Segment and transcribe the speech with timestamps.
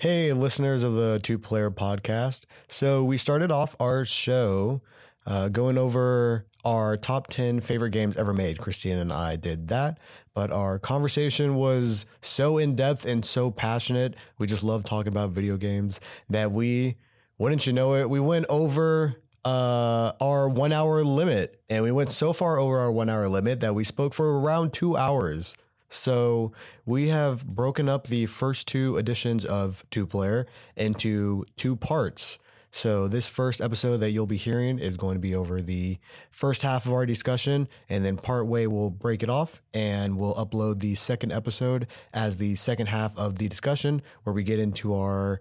[0.00, 2.46] Hey, listeners of the Two Player Podcast.
[2.68, 4.80] So, we started off our show
[5.26, 8.56] uh, going over our top 10 favorite games ever made.
[8.56, 9.98] Christina and I did that,
[10.32, 14.14] but our conversation was so in depth and so passionate.
[14.38, 16.96] We just love talking about video games that we,
[17.36, 21.60] wouldn't you know it, we went over uh, our one hour limit.
[21.68, 24.72] And we went so far over our one hour limit that we spoke for around
[24.72, 25.58] two hours.
[25.90, 26.52] So
[26.86, 30.46] we have broken up the first two editions of Two Player
[30.76, 32.38] into two parts.
[32.72, 35.98] So this first episode that you'll be hearing is going to be over the
[36.30, 40.34] first half of our discussion, and then part way we'll break it off and we'll
[40.34, 44.94] upload the second episode as the second half of the discussion where we get into
[44.94, 45.40] our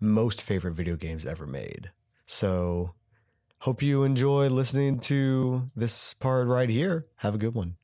[0.00, 1.92] most favorite video games ever made.
[2.26, 2.94] So
[3.60, 7.06] hope you enjoy listening to this part right here.
[7.18, 7.76] Have a good one.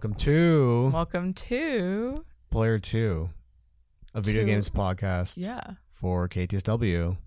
[0.00, 3.28] Welcome to Welcome to Player Two,
[4.14, 7.18] a video To- games podcast yeah, for KTSW.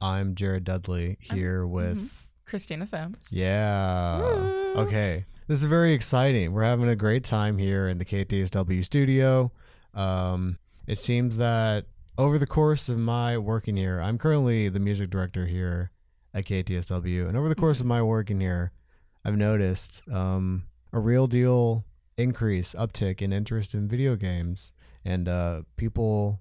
[0.00, 2.26] I'm Jared Dudley here with mhm.
[2.46, 3.28] Christina Sims.
[3.30, 4.18] yeah.
[4.18, 4.72] Woo.
[4.78, 6.52] Okay, this is very exciting.
[6.52, 9.52] We're having a great time here in the KTSW studio.
[9.94, 11.86] Um, it seems that
[12.18, 15.92] over the course of my working here, I'm currently the music director here
[16.34, 18.72] at KTSW, and over the course of my working here,
[19.24, 21.84] I've noticed um, a real deal
[22.20, 24.72] increase, uptick in interest in video games,
[25.04, 26.40] and uh, people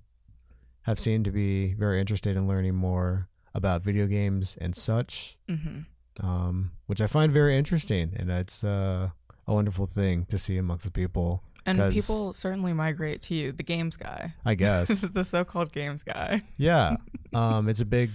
[0.83, 5.79] have seemed to be very interested in learning more about video games and such hmm
[6.21, 9.09] um, which I find very interesting, and it's uh,
[9.47, 11.43] a wonderful thing to see amongst the people.
[11.65, 16.43] and people certainly migrate to you, the games guy, I guess, the so-called games guy.
[16.57, 16.97] yeah.
[17.31, 18.09] Um, it's a big,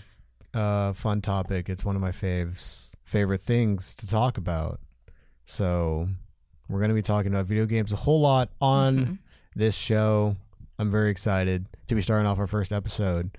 [0.54, 1.68] uh, fun topic.
[1.68, 4.80] It's one of my faves, favorite things to talk about.
[5.46, 6.08] So
[6.68, 9.18] we're gonna be talking about video games a whole lot on Mhm.
[9.54, 10.36] this show.
[10.78, 13.36] I'm very excited to be starting off our first episode.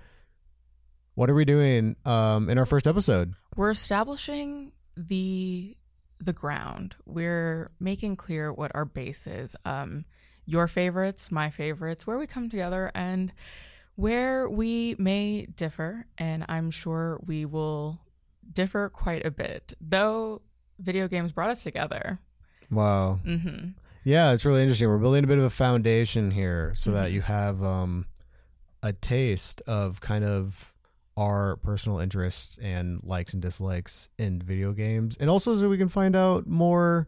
[1.16, 3.34] What are we doing um, in our first episode?
[3.56, 5.78] We're establishing the
[6.20, 6.96] the ground.
[7.06, 9.54] We're making clear what our base is.
[9.66, 10.06] Um,
[10.46, 13.34] your favorites, my favorites, where we come together, and
[13.96, 16.06] where we may differ.
[16.18, 18.00] And I'm sure we will
[18.50, 20.42] differ quite a bit, though.
[20.80, 22.20] Video games brought us together.
[22.72, 23.20] Wow.
[23.24, 23.70] hmm
[24.04, 24.88] Yeah, it's really interesting.
[24.88, 27.14] We're building a bit of a foundation here so that Mhm.
[27.14, 28.06] you have um,
[28.84, 30.74] a taste of kind of
[31.18, 35.90] our personal interests and likes and dislikes in video games, and also so we can
[35.90, 37.08] find out more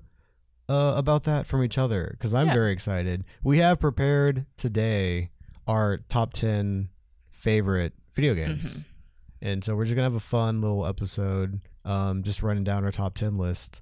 [0.70, 2.10] uh, about that from each other.
[2.12, 2.54] Because I'm Yeah.
[2.54, 3.24] very excited.
[3.44, 5.30] We have prepared today
[5.68, 6.90] our top ten
[7.30, 9.46] favorite video games, Mm-hmm.
[9.48, 12.92] and so we're just gonna have a fun little episode, um, just running down our
[12.92, 13.82] top ten list.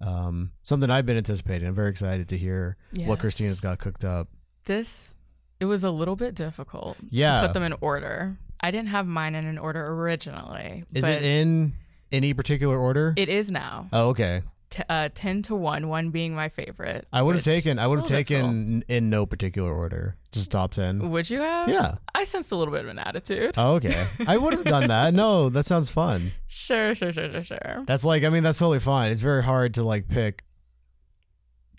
[0.00, 1.66] Um, something I've been anticipating.
[1.68, 4.28] I'm very excited to hear what Christina's got cooked up.
[4.66, 5.14] This
[5.58, 7.40] it was a little bit difficult Yeah.
[7.40, 8.36] to put them in order.
[8.60, 10.82] I didn't have mine in an order originally.
[10.92, 11.72] Is it in
[12.12, 13.14] any particular order?
[13.16, 13.88] It is now.
[13.92, 14.42] oh, okay.
[14.68, 15.88] T- uh, ten to one.
[15.88, 17.06] One being my favorite.
[17.12, 17.78] I would have which- taken.
[17.78, 21.10] I would have Oh, that's taken in no particular order, just top ten.
[21.10, 21.68] Would you have?
[21.68, 21.96] Yeah.
[22.14, 23.54] I sensed a little bit of an attitude.
[23.56, 24.06] Oh, okay.
[24.26, 25.14] I would have done that.
[25.14, 26.32] No, that sounds fun.
[26.48, 27.84] Sure, sure, sure, sure, sure.
[27.86, 28.24] That's like.
[28.24, 29.12] I mean, that's totally fine.
[29.12, 30.42] It's very hard to like pick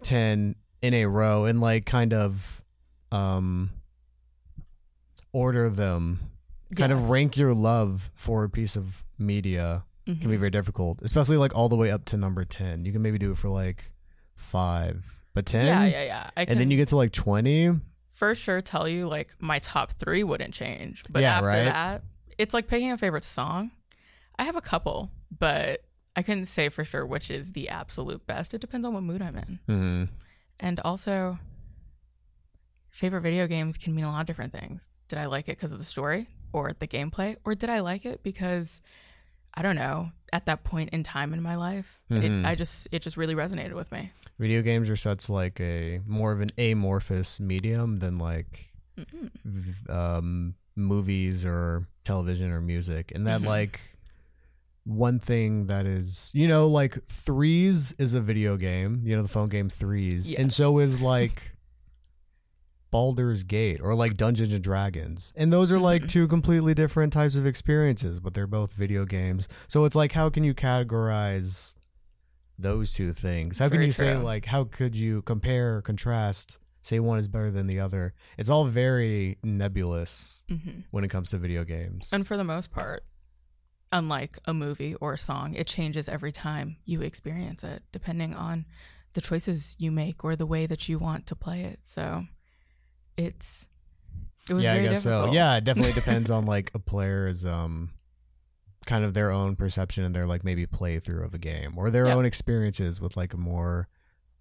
[0.03, 2.63] ten in a row and like kind of
[3.11, 3.71] um
[5.33, 6.19] order them.
[6.75, 7.09] Kind of Yes.
[7.09, 9.83] rank your love for a piece of media
[10.15, 10.39] can be Mhm.
[10.39, 12.85] very difficult, especially like all the way up to number 10.
[12.85, 13.91] You can maybe do it for like
[14.35, 15.65] five, but 10?
[15.65, 16.29] Yeah, yeah, yeah.
[16.37, 17.79] I can And then you get to like 20.
[18.13, 21.65] for sure tell you like my top three wouldn't change, but Yeah, after right?
[21.65, 22.03] that,
[22.37, 23.71] it's like picking a favorite song.
[24.39, 25.83] I have a couple, but
[26.15, 28.53] I couldn't say for sure which is the absolute best.
[28.53, 29.59] It depends on what mood I'm in.
[29.67, 30.03] hmm
[30.59, 31.37] And also,
[32.89, 34.89] favorite video games can mean a lot of different things.
[35.07, 37.37] Did I like it because of the story or the gameplay?
[37.45, 38.81] Or did I like it because,
[39.57, 42.43] I don't know, at that point in time in my life, Mhm.
[42.43, 44.11] it, I just, it just really resonated with me.
[44.37, 48.71] Video games are such like a more of an amorphous medium than like
[49.89, 53.11] um, movies or television or music.
[53.15, 53.45] And that Mhm.
[53.45, 53.79] like
[54.83, 59.27] one thing that is, you know, like Threes is a video game, you know, the
[59.27, 60.31] phone game Threes.
[60.33, 61.55] And so is like
[62.91, 65.33] Baldur's Gate or like Dungeons and Dragons.
[65.35, 66.09] And those are like Mhm.
[66.09, 69.47] two completely different types of experiences, but they're both video games.
[69.67, 71.73] So it's like how can you categorize
[72.57, 73.59] those two things?
[73.59, 77.51] How can Very you say like how could you compare, contrast, say one is better
[77.51, 78.13] than the other?
[78.37, 82.11] It's all very nebulous hmm when it comes to video games.
[82.13, 83.03] And for the most part,
[83.91, 88.65] unlike a movie or a song, it changes every time you experience it, depending on
[89.13, 91.79] the choices you make or the way that you want to play it.
[91.83, 92.25] So
[93.17, 93.67] it's
[94.49, 95.29] It was yeah, I guess difficult.
[95.29, 95.33] so.
[95.33, 97.91] Yeah, it definitely depends on like a player's um
[98.85, 102.05] kind of their own perception and their like maybe playthrough of a game or their
[102.07, 102.15] Yep.
[102.17, 103.89] own experiences with like a more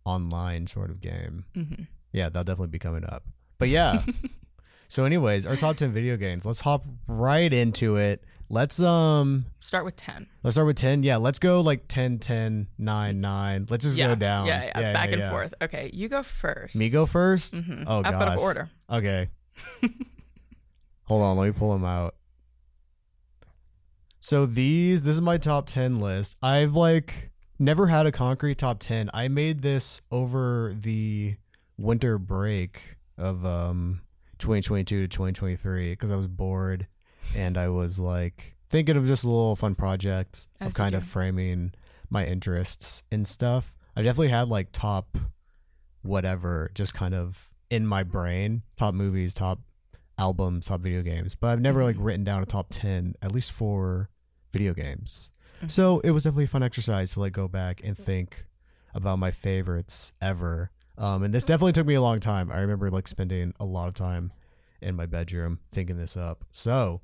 [0.04, 1.46] online sort of game.
[1.54, 1.62] hmm
[2.12, 3.24] Yeah, that'll definitely be coming up.
[3.58, 4.02] But yeah.
[4.88, 6.44] so anyways, our top 10 video games.
[6.46, 8.22] Let's hop right into it.
[8.48, 10.26] Let's um Start with 10.
[10.42, 11.02] let's start with 10.
[11.02, 13.66] Yeah, let's go like 10 10 9 9.
[13.68, 14.08] Let's just yeah.
[14.08, 14.46] go down.
[14.46, 15.30] Yeah, yeah, back and yeah.
[15.30, 15.54] forth.
[15.60, 16.76] Okay, you go first.
[16.76, 18.40] Me go 1st hmm Oh gosh.
[18.40, 18.68] order.
[18.90, 19.28] Okay.
[21.04, 22.14] Hold on, let me pull them out.
[24.20, 26.36] So these, this is my top 10 list.
[26.42, 29.10] I've like never had a concrete top 10.
[29.12, 31.36] I made this over the
[31.76, 34.02] winter break of um
[34.38, 36.86] 2022 to 2023 because I was bored
[37.34, 41.72] and I was like thinking of just a little fun project of kind of framing
[42.10, 43.76] my interests and stuff.
[43.96, 45.16] I definitely had like top
[46.02, 49.60] whatever just kind of in my brain, top movies, top
[50.18, 52.04] albums, top video games, but I've never like Mhm.
[52.04, 54.08] written down a top 10 at least for
[54.52, 55.30] video games.
[55.62, 55.70] Mhm.
[55.70, 58.46] So, it was definitely a fun exercise to like go back and think
[58.94, 60.70] about my favorites ever.
[60.96, 62.50] Um and this definitely took me a long time.
[62.50, 64.32] I remember like spending a lot of time
[64.80, 66.44] in my bedroom thinking this up.
[66.52, 67.00] So,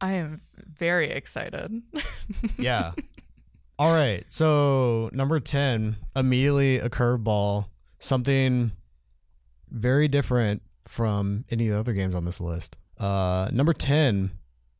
[0.00, 1.82] I am very excited.
[2.58, 2.92] yeah.
[3.78, 4.24] All right.
[4.28, 7.66] So number 10, immediately a curveball,
[7.98, 8.72] something
[9.70, 12.76] very different from any of the other games on this list.
[12.98, 14.30] Uh, number 10,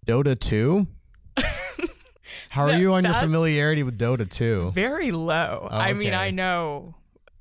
[0.07, 0.87] Dota 2.
[2.51, 4.73] How are That- you on your familiarity with Dota 2?
[4.73, 5.69] very low.
[5.71, 6.15] Oh, I mean.
[6.15, 6.95] I know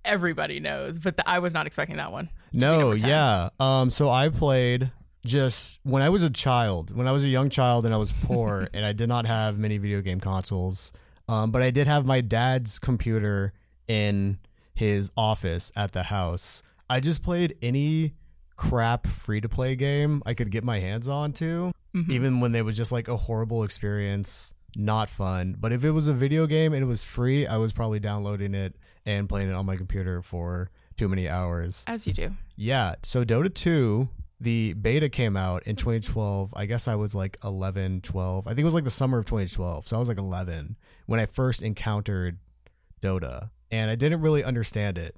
[0.06, 2.30] everybody knows, but the, I was not expecting that one.
[2.53, 3.50] No, yeah.
[3.59, 4.91] Um, so I played
[5.25, 8.13] just when I was a child, when I was a young child and I was
[8.13, 10.91] poor and I did not have many video game consoles.
[11.29, 13.53] Um, but I did have my dad's computer
[13.87, 14.39] in
[14.73, 16.63] his office at the house.
[16.89, 18.13] I just played any
[18.55, 22.09] crap free to play game I could get my hands on to, Mhm.
[22.09, 25.55] even when it was just like a horrible experience, not fun.
[25.59, 28.53] But if it was a video game and it was free, I was probably downloading
[28.53, 28.75] it
[29.05, 31.83] and playing it on my computer for too many hours.
[31.87, 32.31] As you do.
[32.55, 32.95] Yeah.
[33.03, 36.53] So Dota 2, the beta came out in 2012.
[36.55, 38.47] I guess I was like 11, 12.
[38.47, 39.87] I think it was like the summer of 2012.
[39.87, 42.39] So I was like 11 when I first encountered
[43.01, 43.49] Dota.
[43.71, 45.15] And I didn't really understand it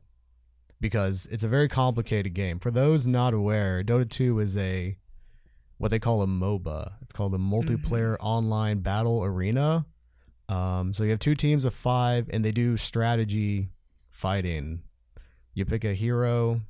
[0.80, 2.60] because it's a very complicated game.
[2.60, 4.98] For those not aware, Dota 2 is a
[5.78, 6.94] what they call a MOBA.
[7.02, 9.86] It's called a multiplayer online battle arena.
[10.50, 13.70] Um, so you have two teams of five, and they do strategy
[14.12, 14.82] fighting.
[15.54, 16.62] You pick a hero.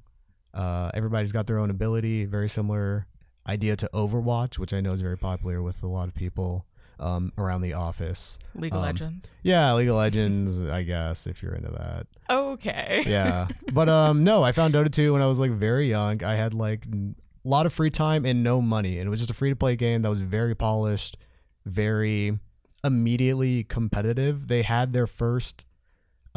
[0.53, 2.25] Uh, everybody's got their own ability.
[2.25, 3.05] Very similar
[3.47, 6.65] idea to Overwatch, which I know is very popular with a lot of people
[6.99, 8.37] um, around the office.
[8.55, 9.31] League of Um, Legends.
[9.43, 13.03] Yeah, League of Legends, I guess, if you're into that Okay.
[13.07, 16.35] yeah but um no i found dota 2 when i was like very young i
[16.35, 17.13] had like a
[17.47, 19.75] lot of free time and no money and it was just a free to play
[19.75, 21.17] game that was very polished
[21.65, 22.37] very
[22.83, 25.65] immediately competitive they had their first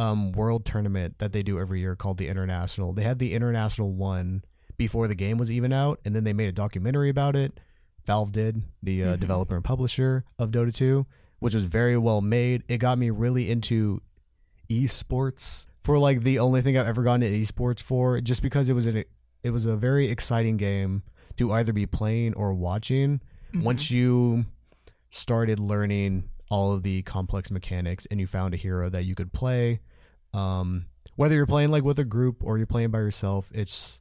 [0.02, 3.92] um world tournament that they do every year called the international they had the international
[3.92, 4.42] one
[4.76, 7.58] before the game was even out and then they made a documentary about it
[8.06, 9.20] valve did the uh, Mhm.
[9.20, 11.06] developer and publisher of dota 2
[11.38, 14.00] which was very well made it got me really into
[14.70, 18.72] esports for like the only thing I've ever gone to esports for, just because it
[18.74, 19.02] was an
[19.42, 21.02] it was a very exciting game
[21.36, 23.20] to either be playing or watching.
[23.52, 23.62] Mhm.
[23.64, 24.46] Once you
[25.10, 29.32] started learning all of the complex mechanics and you found a hero that you could
[29.32, 29.80] play,
[30.34, 30.86] um,
[31.16, 34.00] whether you're playing like with a group or you're playing by yourself, it's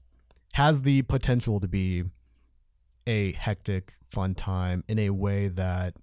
[0.53, 2.03] has the potential to be
[3.07, 5.95] a hectic, fun time in a way that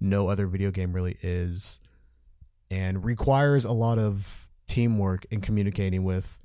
[0.00, 1.80] no other video game really is
[2.70, 6.38] and requires a lot of teamwork and communicating with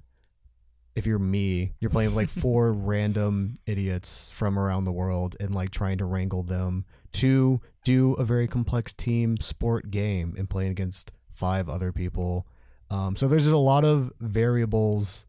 [0.96, 5.56] if you're me you're playing with like four random idiots from around the world and
[5.56, 10.72] like trying to wrangle them to do a very complex team sport game and playing
[10.72, 12.46] against five other people
[12.92, 15.26] um, so there's just a lot of variables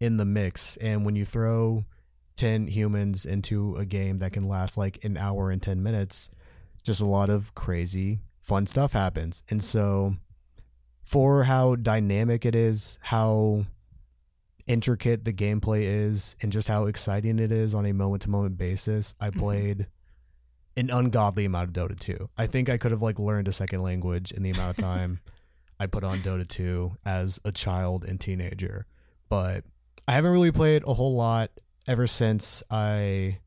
[0.00, 0.76] in the mix.
[0.78, 1.84] And when you throw
[2.36, 6.30] 10 humans into a game that can last like an hour and 10 minutes
[6.82, 9.42] just a lot of crazy fun stuff happens.
[9.50, 10.16] And so
[11.02, 13.66] for how dynamic it is how
[14.66, 18.56] intricate the gameplay is and just how exciting it is on a moment to moment
[18.56, 19.38] basis i Mhm.
[19.38, 19.86] played
[20.76, 23.82] an ungodly amount of dota 2 i think i could have like learned a second
[23.82, 25.18] language in the amount of time
[25.80, 28.86] i put on dota 2 as a child and teenager
[29.28, 29.64] but
[30.06, 31.50] i haven't really played a whole lot
[31.88, 33.38] ever since i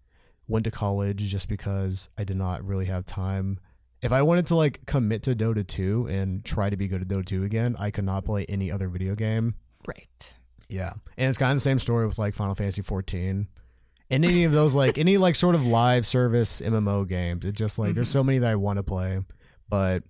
[0.49, 3.61] went to college just because I did not really have time.
[4.01, 7.07] If I wanted to like commit to Dota 2 and try to be good at
[7.07, 9.55] Dota 2 again, I could not play any other video game.
[9.87, 10.35] Right.
[10.67, 10.91] Yeah.
[11.17, 13.47] And it's kind of the same story with like Final Fantasy 14
[14.11, 17.45] and any of those like any like sort of live service MMO games.
[17.45, 18.19] It's just like there's Mm-hmm.
[18.19, 19.21] so many that I want to play,
[19.69, 20.03] but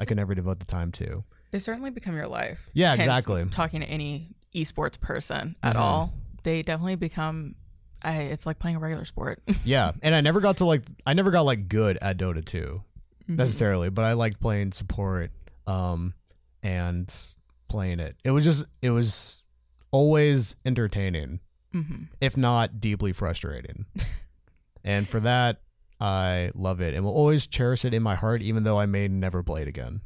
[0.00, 1.22] I can never devote the time to.
[1.50, 2.68] They certainly become your life.
[2.74, 3.44] Yeah, Hence, exactly.
[3.46, 5.80] Talking to any esports person at Mhm.
[5.80, 6.12] all,
[6.42, 7.54] they definitely become.
[8.02, 9.42] I, it's like playing a regular sport.
[9.64, 12.82] Yeah, and I never got to like I never got like good at Dota 2
[13.24, 13.36] Mm-hmm.
[13.36, 15.32] necessarily, but I liked playing support
[15.66, 16.14] um
[16.62, 17.12] and
[17.68, 18.16] playing it.
[18.22, 19.42] It was just it was
[19.90, 21.40] always entertaining,
[21.72, 23.86] hmm if not deeply frustrating.
[24.84, 25.60] and for that
[26.00, 29.08] I love it and will always cherish it in my heart even though I may
[29.08, 30.02] never play it again.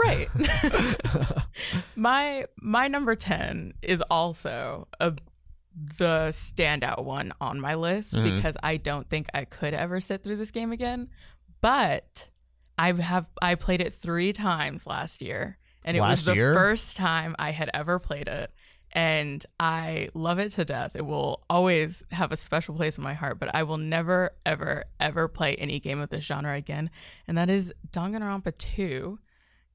[0.00, 0.28] Right.
[1.96, 5.12] my my number 10 is also a
[5.98, 8.34] the standout one on my list Mhm.
[8.36, 11.08] because I don't think I could ever sit through this game again.
[11.60, 12.30] But
[12.76, 16.54] I have I played it 3 times last year and it was the year?
[16.54, 18.50] first time I had ever played it
[18.92, 20.92] and I love it to death.
[20.96, 24.84] It will always have a special place in my heart, but I will never ever
[24.98, 26.90] ever play any game of this genre again.
[27.28, 29.18] And that is Danganronpa 2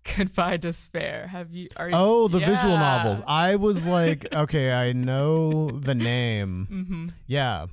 [0.18, 1.28] Goodbye Despair.
[1.28, 1.70] Have you?
[1.78, 1.96] Are you?
[1.98, 3.22] Oh, the visual novels.
[3.28, 6.66] I was like, okay, I know the name.
[6.70, 7.68] hmm Yeah.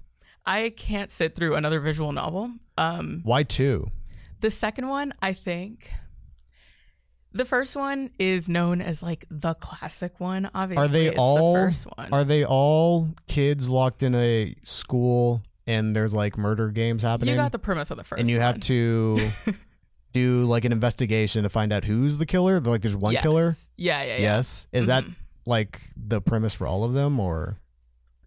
[0.47, 2.51] I can't sit through another visual novel.
[2.79, 3.91] Um, Why two?
[4.41, 5.91] the second one, I think.
[7.33, 10.51] The first one is known as like the classic one.
[10.55, 12.09] Obviously, Are they all the first one?
[12.13, 17.35] Are they all kids locked in a school and there's like murder games happening?
[17.35, 19.31] you got the premise of the first, and you have to
[20.13, 22.61] do like an investigation to find out who's the killer.
[22.61, 23.23] Like there's one Yes.
[23.23, 23.57] killer.
[23.77, 24.21] Yeah, yeah, yeah.
[24.23, 24.67] Yes.
[24.73, 25.15] Is that Mhm.
[25.47, 27.59] like the premise for all of them or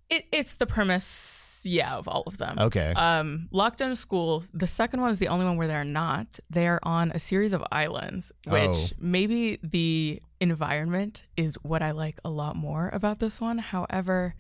[0.10, 2.58] It, it's the premise, yeah, of all of them.
[2.60, 2.92] okay?
[2.96, 4.44] Um, a school.
[4.54, 6.40] The second one is the only one where they're not.
[6.50, 8.88] They are on a series of islands, which Oh.
[9.00, 13.58] maybe the environment is what I like a lot more about this one.
[13.60, 14.36] However,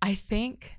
[0.00, 0.78] I think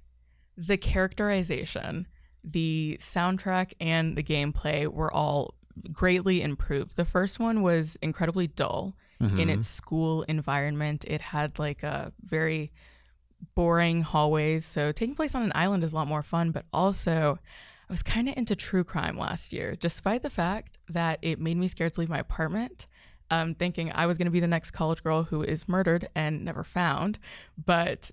[0.57, 2.07] the characterization,
[2.43, 5.53] the soundtrack, and the gameplay were all
[5.91, 6.95] greatly improved.
[6.95, 9.49] The first one was incredibly dull in Mhm.
[9.49, 11.05] its school environment.
[11.07, 12.71] It had like a very
[13.55, 14.65] boring hallways.
[14.65, 17.37] So taking place on an island is a lot more fun, but also
[17.89, 21.57] I was kind of into true crime last year, despite the fact that it made
[21.57, 22.85] me scared to leave my apartment.
[23.31, 26.43] Um, thinking I was going to be the next college girl who is murdered and
[26.45, 27.17] never found.
[27.65, 28.11] But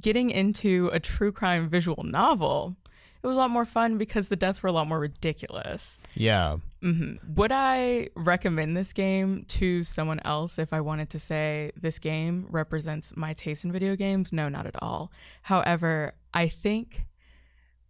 [0.00, 2.76] getting into a true crime visual novel,
[3.22, 5.98] it was a lot more fun because the deaths were a lot more ridiculous.
[6.14, 6.56] yeah.
[6.82, 12.00] Hmm Would I recommend this game to someone else if I wanted to say this
[12.00, 14.32] game represents my taste in video games?
[14.32, 15.12] No, not at all.
[15.42, 17.06] However, I think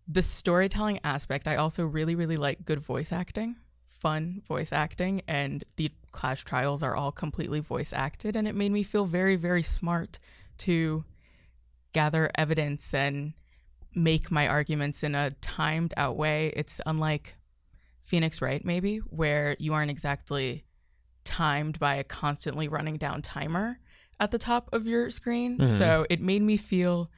[0.06, 3.56] the storytelling aspect, I also really, really like good voice acting,
[3.86, 8.72] fun voice acting, and the Class Trials are all completely voice acted, and it made
[8.72, 10.18] me feel very, very smart
[10.58, 11.04] to
[11.94, 13.32] gather evidence and
[13.94, 16.52] make my arguments in a timed out way.
[16.56, 17.36] It's unlike
[18.02, 20.64] Phoenix Wright, maybe, where you aren't exactly
[21.24, 23.78] timed by a constantly running down timer
[24.20, 25.58] at the top of your screen.
[25.58, 25.78] Mhm.
[25.78, 27.10] So it made me feel,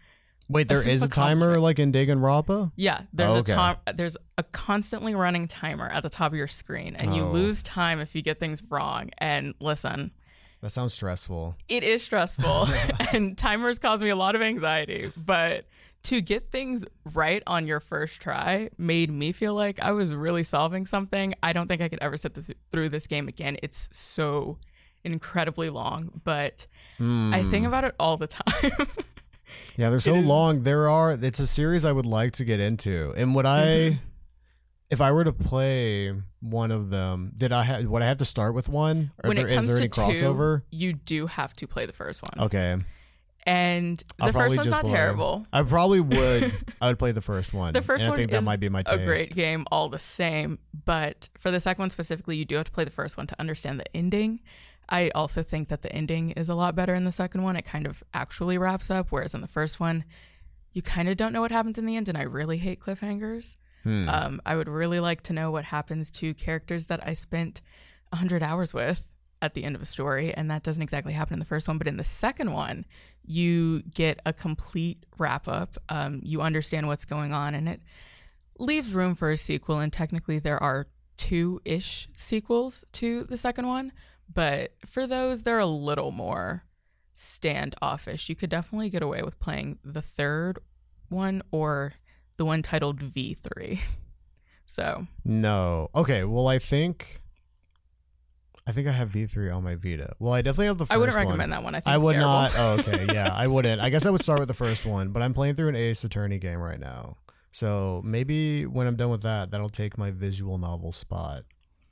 [0.49, 2.73] Wait, there sense is a timer like in Danganronpa?
[2.77, 3.55] yeah, there's Oh, a okay.
[3.55, 7.31] time, there's a constantly running timer at the top of your screen, and you Oh.
[7.33, 9.11] lose time if you get things wrong.
[9.19, 10.13] And listen,
[10.61, 11.57] That sounds stressful.
[11.69, 12.69] it is stressful,
[13.13, 15.67] and timers cause me a lot of anxiety, but.
[16.05, 16.85] To get things
[17.15, 21.35] right on your first try made me feel like I was really solving something.
[21.43, 23.57] I don't think I could ever sit this, through this game again.
[23.63, 24.59] It's so
[25.03, 26.67] incredibly long, but
[27.01, 27.67] I think Hmm.
[27.67, 28.71] about it all the time.
[29.77, 30.63] Yeah, they're so long.
[30.63, 31.13] There are.
[31.13, 33.13] It's a series I would like to get into.
[33.17, 33.99] And would I, Mm-hmm.
[34.91, 37.85] if I were to play one of them, did I have?
[37.87, 39.11] Would I have to start with one?
[39.23, 40.61] Or when there, it is comes there to any crossover?
[40.61, 42.47] two, you do have to play the first one.
[42.47, 42.77] Okay,
[43.47, 45.47] And I'll the first one's not terrible.
[45.53, 46.53] I probably would.
[46.81, 47.75] I would play the first one.
[47.75, 49.01] The first and one I think that might be my taste.
[49.01, 50.59] a great game all the same.
[50.85, 53.39] But for the second one specifically, you do have to play the first one to
[53.39, 54.41] understand the ending.
[54.89, 57.57] I also think that the ending is a lot better in the second one.
[57.57, 60.05] It kind of actually wraps up, whereas in the first one,
[60.73, 62.09] you kind of don't know what happens in the end.
[62.09, 63.57] And I really hate cliffhangers.
[63.83, 64.09] Hmm.
[64.09, 67.61] Um, I would really like to know what happens to characters that I spent
[68.11, 69.11] 100 hours with
[69.43, 70.33] at the end of a story.
[70.33, 71.79] And that doesn't exactly happen in the first one.
[71.79, 72.85] But in the second one,
[73.25, 75.77] you get a complete wrap up.
[75.89, 77.81] Um, you understand what's going on, and it
[78.59, 79.79] leaves room for a sequel.
[79.81, 83.93] And technically, there are two ish sequels to the second one.
[84.33, 86.65] But for those, they're a little more
[87.15, 88.29] standoffish.
[88.29, 90.59] You could definitely get away with playing the third
[91.09, 91.95] one or
[92.37, 93.79] the one titled V3.
[94.67, 95.91] So, no.
[95.95, 96.25] Okay.
[96.25, 97.21] Well, I think.
[98.67, 100.15] I think I have V3 on my Vita.
[100.19, 101.27] Well, I definitely have the first I wouldn't one.
[101.27, 101.75] recommend that one.
[101.75, 102.31] I think I would terrible.
[102.31, 102.53] not.
[102.57, 103.07] Oh, okay.
[103.13, 103.81] Yeah, I wouldn't.
[103.81, 106.03] I guess I would start with the first one, but I'm playing through an Ace
[106.05, 107.17] Attorney game right now.
[107.53, 111.43] So maybe when I'm done with that, that'll take my visual novel spot.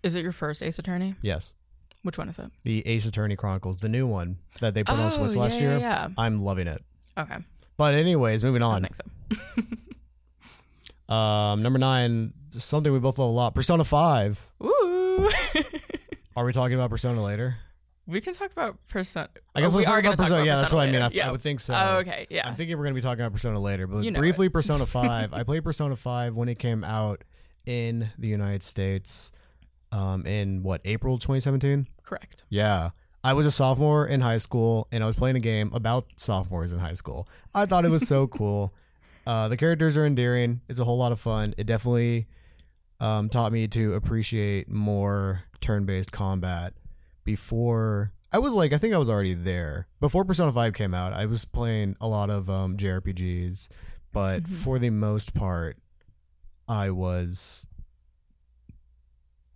[0.03, 1.15] Is it your first Ace Attorney?
[1.21, 1.53] Yes.
[2.03, 2.51] Which one is it?
[2.63, 5.69] The Ace Attorney Chronicles, the new one that they put on Switch Oh, last yeah,
[5.69, 5.79] year.
[5.79, 6.83] Yeah, I'm loving it.
[7.19, 7.37] Okay.
[7.77, 8.83] But anyways, moving on.
[8.83, 8.95] don't think
[9.59, 9.63] so.
[11.13, 13.55] Um, number nine, something we both love a lot.
[13.55, 14.51] Persona Five.
[14.65, 15.29] Ooh.
[16.37, 17.57] Are we talking about Persona later?
[18.07, 19.29] we can talk about Persona.
[19.55, 20.41] I guess oh, we talk are about gonna talk Persona.
[20.43, 21.03] about yeah, that's what I mean.
[21.03, 21.29] I, yeah.
[21.29, 21.75] I would think so.
[21.75, 22.27] Oh, okay.
[22.31, 22.49] Yeah.
[22.49, 25.33] I'm thinking we're gonna be talking about Persona later, but You know briefly, Persona Five.
[25.33, 27.23] I played Persona Five when it came out
[27.65, 29.31] in the United States,
[29.93, 31.87] um, in what April 2017.
[32.03, 32.45] Correct.
[32.49, 32.91] Yeah,
[33.23, 36.73] I was a sophomore in high school, and I was playing a game about sophomores
[36.73, 37.29] in high school.
[37.55, 38.75] I thought it was so cool.
[39.25, 40.61] Uh, the characters are endearing.
[40.69, 41.55] It's a whole lot of fun.
[41.57, 42.27] It definitely
[42.99, 46.75] um, taught me to appreciate more turn-based combat.
[47.25, 51.13] Before I was like, I think I was already there before Persona Five came out.
[51.13, 53.69] I was playing a lot of um, JRPGs,
[54.13, 54.49] but Mhm.
[54.49, 55.79] for the most part,
[56.69, 57.67] I was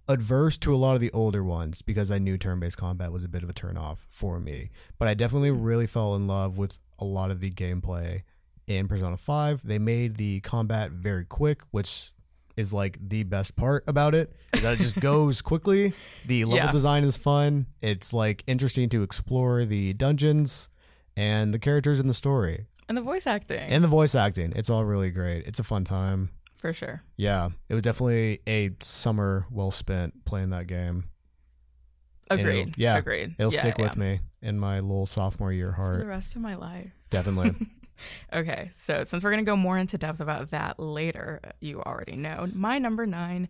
[0.08, 3.28] adverse to a lot of the older ones because I knew turn-based combat was a
[3.28, 4.70] bit of a turnoff for me.
[4.98, 8.22] But I definitely really fell in love with a lot of the gameplay
[8.68, 9.66] in Persona 5.
[9.66, 12.12] They made the combat very quick, which
[12.56, 14.32] is like the best part about it.
[14.54, 15.92] is That it just goes quickly.
[16.26, 16.72] The level Yeah.
[16.72, 17.66] design is fun.
[17.82, 20.68] It's like interesting to explore the dungeons
[21.16, 23.58] and the characters in the story And the voice acting.
[23.70, 24.52] and the voice acting.
[24.56, 25.46] It's all really great.
[25.46, 26.30] It's a fun time.
[26.56, 27.02] for sure.
[27.16, 31.04] Yeah, it was definitely a summer well spent playing that game.
[32.30, 32.74] And it'll- Agreed.
[32.78, 33.34] yeah, Agreed.
[33.38, 33.84] It'll Yeah, stick yeah.
[33.84, 35.96] with me in my little sophomore year heart.
[35.96, 36.90] for the rest of my life.
[37.10, 37.54] Definitely.
[38.32, 42.16] Okay, so since we're going to go more into depth about that later, you already
[42.16, 42.48] know.
[42.52, 43.48] My number nine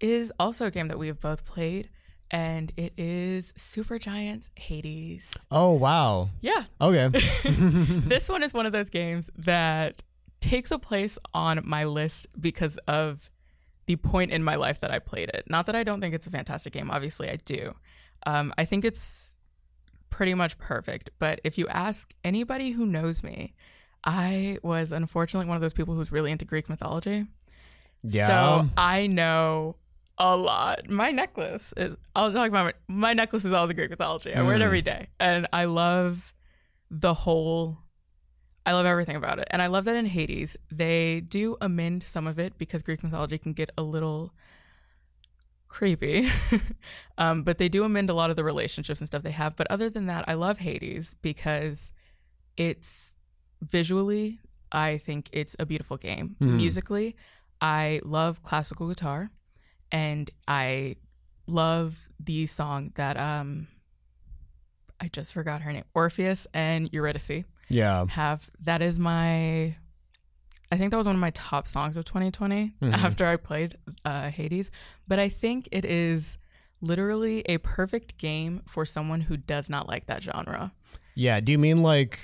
[0.00, 1.88] is also a game that we have both played,
[2.30, 5.32] and it is Supergiant's Hades.
[5.50, 6.30] oh wow.
[6.40, 7.08] Yeah, Okay.
[7.44, 10.02] this one is one of those games that
[10.40, 13.30] takes a place on my list because of
[13.86, 15.44] the point in my life that I played it.
[15.48, 17.74] Not that I don't think it's a fantastic game, obviously, I do.
[18.26, 19.36] Um, I think it's
[20.08, 23.54] pretty much perfect, but if you ask anybody who knows me,
[24.04, 27.26] I was unfortunately one of those people who's really into Greek mythology.
[28.02, 28.26] yeah.
[28.64, 29.76] So I know
[30.18, 30.88] a lot.
[30.88, 34.34] My necklace is, I'll talk about my, my necklace is always a Greek mythology.
[34.34, 34.64] I wear it Mm.
[34.64, 35.08] every day.
[35.18, 36.34] And I love
[36.90, 37.78] the whole,
[38.66, 39.48] I love everything about it.
[39.50, 43.38] And I love that in Hades, they do amend some of it because Greek mythology
[43.38, 44.32] can get a little
[45.68, 46.28] creepy.
[47.18, 49.56] um, but they do amend a lot of the relationships and stuff they have.
[49.56, 51.92] But other than that, I love Hades because
[52.56, 53.14] it's
[53.62, 54.40] visually,
[54.72, 56.36] I think it's a beautiful game.
[56.40, 56.56] Mhm.
[56.56, 57.16] Musically,
[57.60, 59.30] I love classical guitar
[59.92, 60.96] and I
[61.46, 63.66] love the song that um
[65.00, 65.84] I just forgot her name.
[65.94, 68.06] Orpheus and Eurydice yeah.
[68.06, 69.74] have that is my
[70.72, 72.92] I think that was one of my top songs of 2020 Mhm.
[72.94, 74.70] after I played uh, Hades.
[75.08, 76.38] But I think it is
[76.80, 80.72] literally a perfect game for someone who does not like that genre.
[81.16, 81.40] Yeah.
[81.40, 82.20] Do you mean like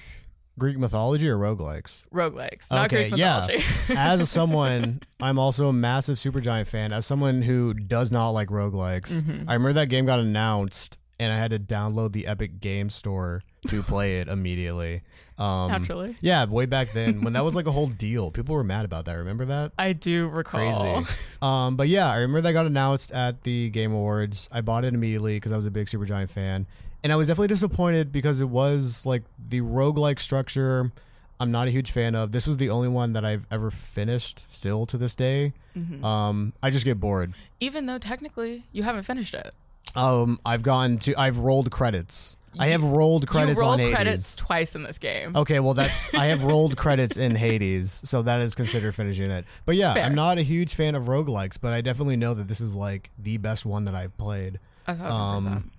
[0.58, 2.06] Greek mythology or roguelikes?
[2.12, 3.46] Roguelikes, not Okay, Greek yeah.
[3.90, 6.92] As someone, I'm also a massive Supergiant fan.
[6.92, 9.44] As someone who does not like roguelikes, Mhm.
[9.48, 13.42] I remember that game got announced and I had to download the Epic Game Store
[13.68, 15.02] to play it immediately.
[15.38, 16.16] Um, Naturally.
[16.22, 18.30] Yeah, way back then when that was like a whole deal.
[18.30, 19.14] People were mad about that.
[19.14, 19.72] Remember that?
[19.78, 21.02] I do recall.
[21.02, 21.06] Crazy.
[21.42, 24.48] Um, but yeah, I remember that got announced at the Game Awards.
[24.50, 26.66] I bought it immediately because I was a big Supergiant fan.
[27.06, 30.90] And I was definitely disappointed because it was like the roguelike structure
[31.38, 32.32] I'm not a huge fan of.
[32.32, 35.52] This was the only one that I've ever finished still to this day.
[35.78, 36.02] Mhm.
[36.02, 37.32] Um, I just get bored.
[37.60, 39.54] Even though technically you haven't finished it.
[39.94, 42.36] Um, I've gone to I've rolled credits.
[42.58, 43.94] I have rolled credits you rolled on Hades.
[43.94, 45.36] credits twice in this game.
[45.36, 49.44] Okay, well that's I have rolled credits in Hades, so that is considered finishing it.
[49.64, 50.02] But yeah, Fair.
[50.02, 53.12] I'm not a huge fan of roguelikes, but I definitely know that this is like
[53.16, 54.58] the best one that I've played.
[54.88, 55.70] Um.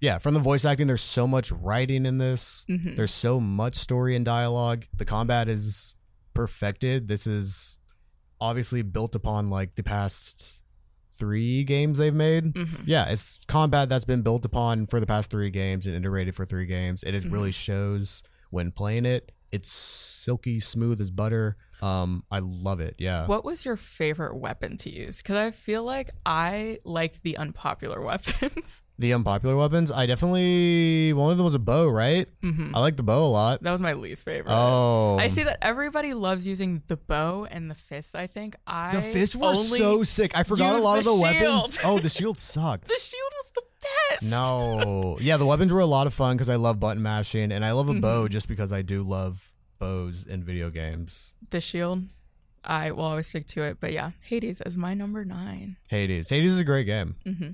[0.00, 2.64] Yeah, from the voice acting, there's so much writing in this.
[2.68, 2.96] Mhm.
[2.96, 4.86] There's so much story and dialogue.
[4.96, 5.94] The combat is
[6.34, 7.06] perfected.
[7.08, 7.78] This is
[8.40, 10.62] obviously built upon like the past
[11.18, 12.54] three games they've made.
[12.54, 12.82] Mhm.
[12.86, 16.46] Yeah, it's combat that's been built upon for the past three games and iterated for
[16.46, 17.02] three games.
[17.02, 17.30] It Mm-hmm.
[17.30, 19.30] really shows when playing it.
[19.52, 21.56] It's silky smooth as butter.
[21.82, 22.94] Um, I love it.
[22.98, 23.26] Yeah.
[23.26, 25.18] What was your favorite weapon to use?
[25.18, 28.82] Because I feel like I liked the unpopular weapons.
[29.00, 32.28] The unpopular weapons, I definitely one of them was a bow, right?
[32.42, 33.62] hmm I like the bow a lot.
[33.62, 34.52] That was my least favorite.
[34.54, 38.14] Oh, I see that everybody loves using the bow and the fist.
[38.14, 40.32] I think I The fists were only- so sick.
[40.36, 41.78] I forgot a lot of the the weapons.
[41.82, 42.88] Oh, the shield sucked.
[42.88, 43.62] The shield was the
[44.20, 44.30] best.
[44.30, 45.16] No.
[45.20, 47.72] Yeah, the weapons were a lot of fun because I love button mashing and I
[47.72, 48.32] love a bow Mm-hmm.
[48.32, 51.32] just because I do love bows in video games.
[51.48, 52.04] the shield.
[52.62, 53.78] I will always stick to it.
[53.80, 55.78] But yeah, Hades is my number nine.
[55.88, 56.28] Hades.
[56.28, 57.16] Hades is a great game.
[57.24, 57.50] hmm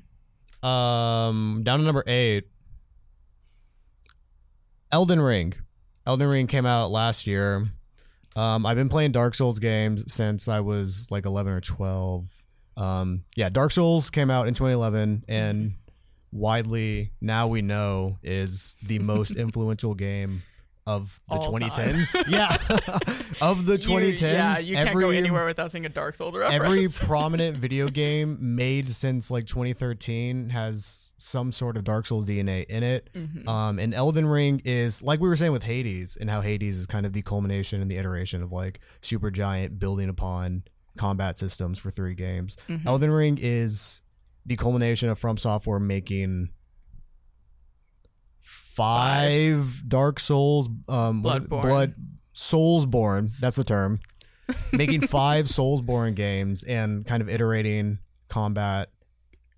[0.67, 2.45] Um, down to number eight.
[4.91, 5.55] Elden Ring.
[6.07, 7.69] Elden Ring came out last year.
[8.35, 12.31] Um, I've been playing Dark Souls games since I was like 11 or 12.
[12.77, 15.75] Um, yeah, Dark Souls came out in 2011 and
[16.33, 20.43] widely now we know is the most influential game
[20.87, 22.25] of the All 2010s.
[22.29, 22.57] yeah,
[23.41, 24.21] of the 2010s.
[24.21, 26.63] You, yeah, you can't go anywhere without seeing a Dark Souls reference.
[26.65, 32.65] every prominent video game made since like 2013 has some sort of Dark Souls DNA
[32.67, 33.11] in it.
[33.15, 33.49] Mhm.
[33.49, 36.87] Um, and Elden Ring is like we were saying with Hades, and how Hades is
[36.87, 40.65] kind of the culmination and the iteration of like Supergiant building upon
[40.97, 42.57] combat systems for three games.
[42.69, 42.87] Mhm.
[42.87, 44.03] Elden Ring is
[44.45, 46.51] the culmination of FromSoftware making
[48.77, 51.63] five, Dark Souls, um, Bloodborne.
[51.63, 51.95] blood
[52.35, 53.37] Soulsborne.
[53.39, 53.99] That's the term.
[54.73, 58.91] making five Soulsborne games and kind of iterating combat,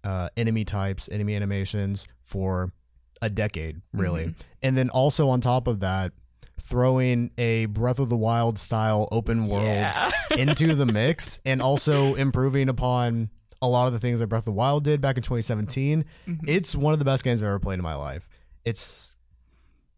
[0.04, 2.72] uh, enemy types, enemy animations for
[3.20, 4.26] a decade, really.
[4.28, 4.34] Mhm.
[4.62, 6.12] And then also on top of that,
[6.60, 10.10] throwing a Breath of the Wild style open world Yeah.
[10.36, 14.44] into the mix and also improving upon a lot of the things that Breath of
[14.46, 16.04] the Wild did back in 2017.
[16.26, 16.38] Mhm.
[16.48, 18.28] It's one of the best games I've ever played in my life.
[18.68, 19.16] It's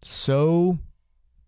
[0.02, 0.78] so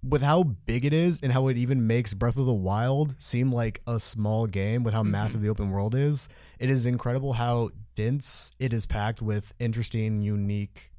[0.02, 3.52] with how big it is and how it even makes Breath of the Wild seem
[3.52, 5.10] like a small game with how Mhm.
[5.10, 6.28] massive the open world is.
[6.58, 10.90] It is incredible how dense it is packed with interesting, unique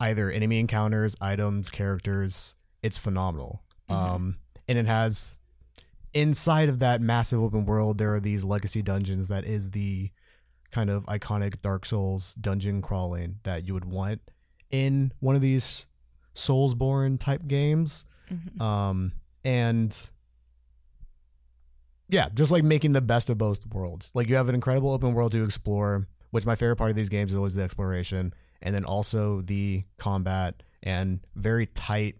[0.00, 2.54] either enemy encounters, items, characters.
[2.82, 3.62] It's phenomenal.
[3.90, 3.94] Mhm.
[3.94, 5.36] Um and it has
[6.14, 10.10] inside of that massive open world there are these legacy dungeons that is the
[10.70, 14.22] kind of iconic Dark Souls dungeon crawling that you would want
[14.70, 15.86] in one of these
[16.34, 18.04] Soulsborne type games.
[18.30, 18.60] Mhm.
[18.60, 19.12] Um,
[19.44, 20.10] and
[22.08, 24.10] yeah, just like making the best of both worlds.
[24.14, 27.08] Like you have an incredible open world to explore, which my favorite part of these
[27.08, 32.16] games is always the exploration, and then also the combat and very tight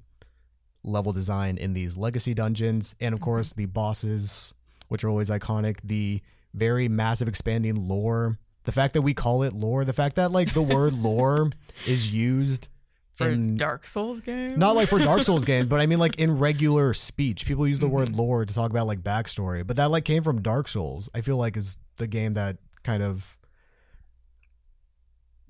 [0.83, 4.55] level design in these legacy dungeons, and of course the bosses,
[4.89, 5.79] which are always iconic.
[5.85, 6.23] The
[6.55, 8.39] very massive expanding lore.
[8.65, 11.51] The fact that we call it lore, the fact that like the word lore
[11.87, 12.69] is used
[13.15, 14.59] For in Dark Souls game?
[14.59, 17.79] not like for Dark Souls games, but I mean like in regular speech, people use
[17.79, 18.17] the word Mhm.
[18.17, 19.67] lore to talk about like backstory.
[19.67, 21.09] But that like came from Dark Souls.
[21.15, 23.37] I feel like is the game that kind of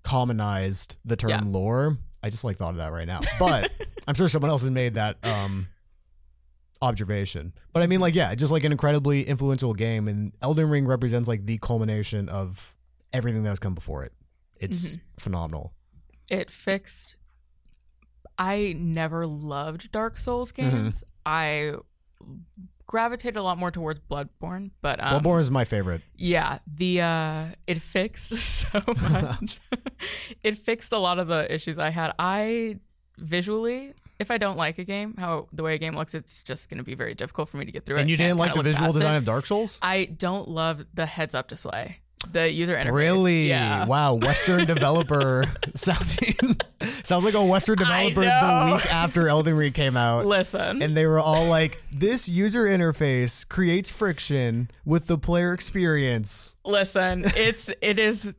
[0.02, 1.40] commonized the term Yeah.
[1.44, 1.98] lore.
[2.22, 3.70] I just like thought of that right now, but
[4.08, 5.68] I'm sure someone else has made that um
[6.82, 7.52] observation.
[7.72, 11.28] But I mean like yeah, just like an incredibly influential game, and Elden Ring represents
[11.28, 12.74] like the culmination of
[13.12, 14.12] everything that has come before it.
[14.56, 15.00] It's Mhm.
[15.18, 15.72] phenomenal.
[16.28, 17.16] it fixed
[18.38, 20.56] i never loved dark souls Mhm.
[20.56, 21.74] games i
[22.86, 26.02] gravitated a lot more towards bloodborne but um, Bloodborne is my favorite.
[26.16, 29.58] yeah the uh it fixed so much
[30.44, 32.76] it fixed a lot of the issues i had i
[33.18, 36.68] visually if i don't like a game how the way a game looks it's just
[36.70, 38.54] going to be very difficult for me to get through it And you didn't like
[38.54, 39.18] the visual design it.
[39.18, 39.78] of Dark Souls?
[39.82, 41.98] i don't love the heads up display
[42.32, 43.48] the user interface Really?
[43.48, 46.58] yeah Wow, Western developer sounding
[47.02, 50.26] sounds like a Western developer the week after Elden Ring came out.
[50.26, 56.56] listen And they were all like, this user interface creates friction with the player experience.
[56.64, 58.32] Listen, it's it is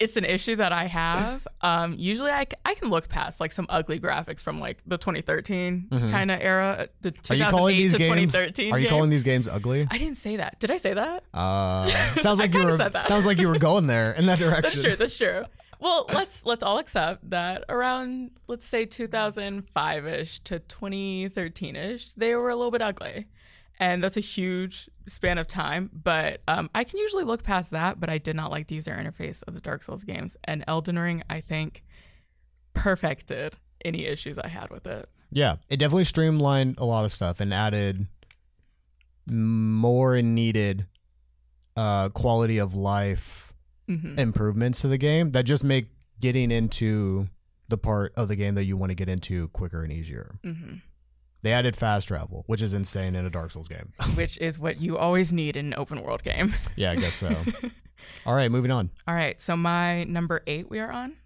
[0.00, 1.46] it's an issue that I have.
[1.62, 6.10] Um, usually, I can look past like some ugly graphics from like the 2013 Mhm.
[6.10, 8.32] kind of era, the Are 2008 you calling these to games?
[8.32, 8.72] 2013.
[8.72, 8.90] Are you game.
[8.96, 9.86] calling these games ugly?
[9.90, 10.58] I didn't say that.
[10.58, 11.24] Did I say that?
[11.34, 11.86] Uh,
[12.16, 12.78] sounds like you were.
[13.02, 14.62] Sounds like you were going there in that direction.
[14.62, 14.96] That's true.
[14.96, 15.44] That's true.
[15.80, 22.34] Well, let's let's all accept that around let's say 2005 ish to 2013 ish, they
[22.36, 23.26] were a little bit ugly,
[23.80, 25.90] and that's a huge span of time.
[25.92, 27.98] But um, I can usually look past that.
[27.98, 30.98] But I did not like the user interface of the Dark Souls games, and Elden
[30.98, 31.82] Ring I think
[32.74, 35.08] perfected any issues I had with it.
[35.32, 38.06] Yeah, it definitely streamlined a lot of stuff and added
[39.26, 40.86] more needed
[41.76, 43.52] uh, quality of life
[43.86, 45.88] hmm improvements to the game that just make
[46.20, 47.28] getting into
[47.68, 50.32] the part of the game that you want to get into quicker and easier.
[50.44, 50.74] hmm
[51.42, 53.92] They added fast travel, which is insane in a Dark Souls game.
[54.14, 56.52] Which is what you always need in an open world game.
[56.76, 57.34] yeah, I guess so.
[58.26, 58.90] All right, moving on.
[59.06, 61.16] all right, so my number eight we are on.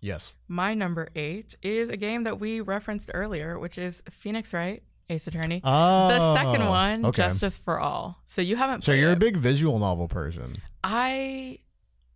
[0.00, 0.36] Yes.
[0.48, 5.26] My number eight is a game that we referenced earlier, which is Phoenix Wright, Ace
[5.26, 5.60] Attorney.
[5.64, 7.22] Oh, the second oh, one, okay.
[7.22, 8.20] Justice for All.
[8.26, 8.84] So you haven't.
[8.84, 10.56] So you're a big visual novel person.
[10.84, 11.58] I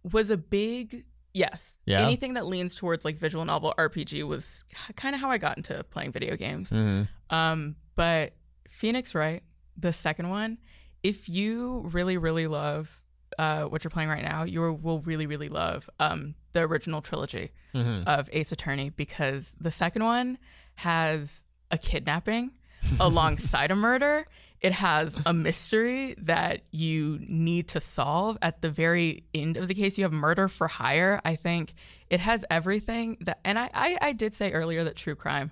[0.03, 1.77] was a big yes.
[1.87, 2.01] Yeah?
[2.01, 4.65] Anything that leans towards like visual novel RPG was
[4.97, 6.71] kind of how I got into playing video games.
[6.71, 7.35] Mm-hmm.
[7.35, 8.33] Um, but
[8.69, 9.43] Phoenix Wright,
[9.77, 10.59] the second one,
[11.03, 13.01] if you really, really love
[13.39, 17.53] uh, what you're playing right now, you will really, really love um, the original trilogy
[17.75, 18.05] Mhm.
[18.07, 20.37] of Ace Attorney because the second one
[20.75, 22.51] has a kidnapping
[23.01, 24.27] alongside a murder.
[24.61, 29.75] It has a mystery that you need to solve at the very end of the
[29.75, 29.97] case.
[29.97, 31.21] You have murder for hire.
[31.25, 31.73] I think
[32.11, 35.51] it has everything that, and I, I, I did say earlier that true crime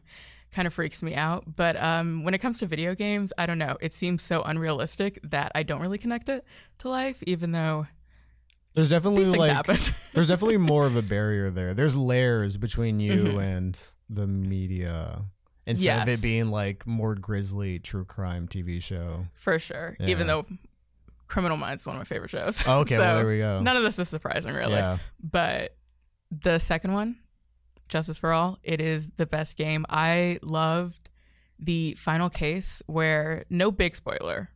[0.52, 1.44] kind of freaks me out.
[1.56, 3.78] But um, when it comes to video games, I don't know.
[3.80, 6.44] It seems so unrealistic that I don't really connect it
[6.78, 7.86] to life, even though
[8.74, 9.66] There's definitely like
[10.12, 11.72] there's definitely more of a barrier there.
[11.72, 13.42] There's layers between you Mhm.
[13.42, 15.22] and the media
[15.68, 19.26] instead of it being like more grisly true crime TV show.
[19.34, 19.96] For sure.
[20.00, 20.06] Yeah.
[20.08, 20.46] Even though
[21.26, 22.60] Criminal Minds is one of my favorite shows.
[22.66, 23.60] Oh, okay, well So, there we go.
[23.60, 24.74] None of this is surprising, really.
[24.74, 24.98] Yeah.
[25.22, 25.76] But
[26.30, 27.18] the second one,
[27.88, 29.84] Justice for All, it is the best game.
[29.88, 31.10] I loved
[31.58, 34.50] the final case where no big spoiler,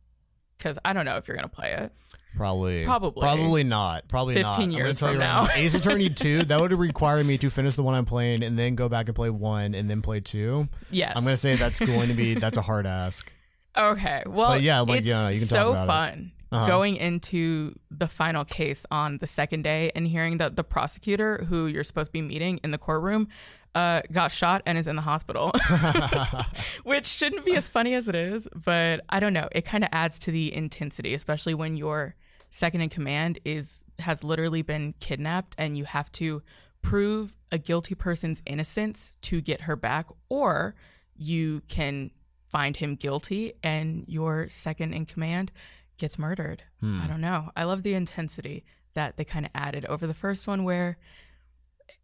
[0.63, 1.91] because I don't know if you're gonna play it.
[2.35, 2.83] Probably.
[2.85, 3.21] Probably.
[3.21, 4.07] Probably not.
[4.07, 4.59] Probably 15 not.
[4.59, 5.47] I'm years from right now.
[5.53, 8.73] Ace Attorney 2, that would require me to finish the one I'm playing and then
[8.73, 10.67] go back and play one and then play two.
[10.89, 11.13] Yes.
[11.15, 13.31] I'm to say that's going to be, that's a hard ask.
[13.77, 14.23] Okay.
[14.25, 15.87] Well, But yeah, like, it's yeah, you can talk so about it.
[15.87, 16.67] fun Uh-huh.
[16.67, 21.67] going into the final case on the second day and hearing that the prosecutor who
[21.67, 23.27] you're supposed to be meeting in the courtroom
[23.75, 25.51] uh, got shot and is in the hospital,
[26.83, 28.47] which shouldn't be as funny as it is.
[28.55, 29.47] But I don't know.
[29.51, 32.15] It kind of adds to the intensity, especially when your
[32.49, 36.41] second in command is has literally been kidnapped and you have to
[36.81, 40.75] prove a guilty person's innocence to get her back, or
[41.15, 42.11] you can
[42.47, 45.51] find him guilty and your second in command
[45.97, 46.63] gets murdered.
[46.81, 47.01] Hmm.
[47.01, 47.49] I don't know.
[47.55, 50.97] I love the intensity that they kind of added over the first one where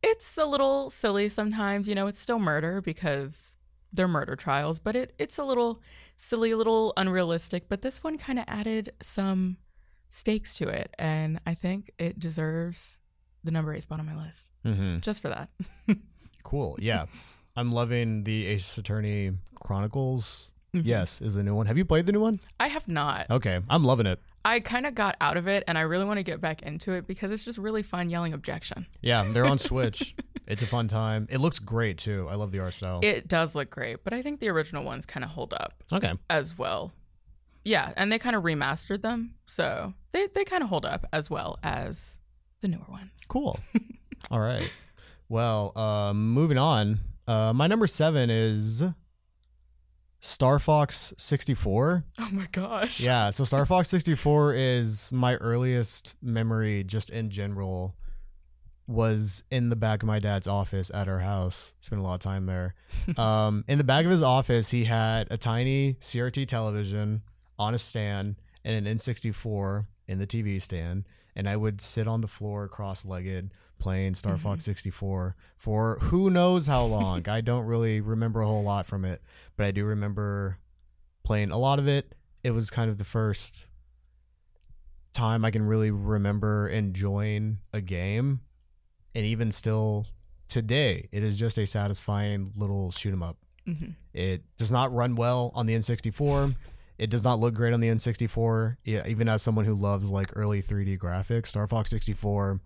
[0.02, 3.58] it's a little silly sometimes, you know, it's still murder because
[3.94, 5.82] they're murder trials, but it it's a little
[6.16, 9.58] silly, a little unrealistic, but this one kind of added some
[10.10, 12.98] stakes to it and I think it deserves
[13.44, 15.50] the number 8 spot on my list hmm just for that.
[16.44, 16.78] Cool.
[16.80, 17.06] Yeah.
[17.56, 20.52] I'm loving the Ace Attorney Chronicles.
[20.74, 21.66] Yes, is the new one.
[21.66, 22.40] Have you played the new one?
[22.60, 23.30] I have not.
[23.30, 23.60] Okay.
[23.70, 24.20] I'm loving it.
[24.46, 26.94] I kind of got out of it and I really want to get back into
[26.94, 28.88] it because it's just really fun yelling objection.
[29.02, 30.16] Yeah, they're on Switch.
[30.48, 31.28] it's a fun time.
[31.30, 32.28] It looks great too.
[32.30, 33.02] I love the art style.
[33.04, 36.14] It does look great, but I think the original ones kind of hold up okay.
[36.30, 36.94] as well.
[37.66, 41.30] Yeah, and they kind of remastered them, so they they kind of hold up as
[41.30, 42.18] well as
[42.62, 43.12] the newer ones.
[43.28, 43.60] Cool.
[44.32, 44.72] All right.
[45.28, 47.00] Well, uh, moving on.
[47.28, 48.84] Uh, my number seven is
[50.20, 52.04] Star Fox 64.
[52.20, 53.00] Oh my gosh.
[53.00, 57.96] Yeah, so Star Fox 64 is my earliest memory just in general
[58.86, 61.74] was in the back of my dad's office at our house.
[61.80, 62.74] Spent a lot of time there.
[63.18, 67.24] Um, in the back of his office, he had a tiny CRT television
[67.58, 71.06] on a stand and an N64 in the TV stand.
[71.36, 76.30] And I would sit on the floor cross legged playing Star Fox 64 for who
[76.30, 77.28] knows how long.
[77.30, 79.22] I don't really remember a whole lot from it,
[79.58, 80.58] but I do remember
[81.24, 82.14] playing a lot of it.
[82.44, 83.68] It was kind of the first
[85.14, 88.42] time I can really remember enjoying a game.
[89.16, 90.06] And even still
[90.48, 93.38] today, it is just a satisfying little shoot 'em up.
[93.68, 93.96] Mhm.
[94.14, 96.56] It does not run well on the N64.
[96.98, 98.78] It does not look great on the N64.
[98.84, 102.60] Yeah, even as someone who loves like early 3D graphics, Star Fox 64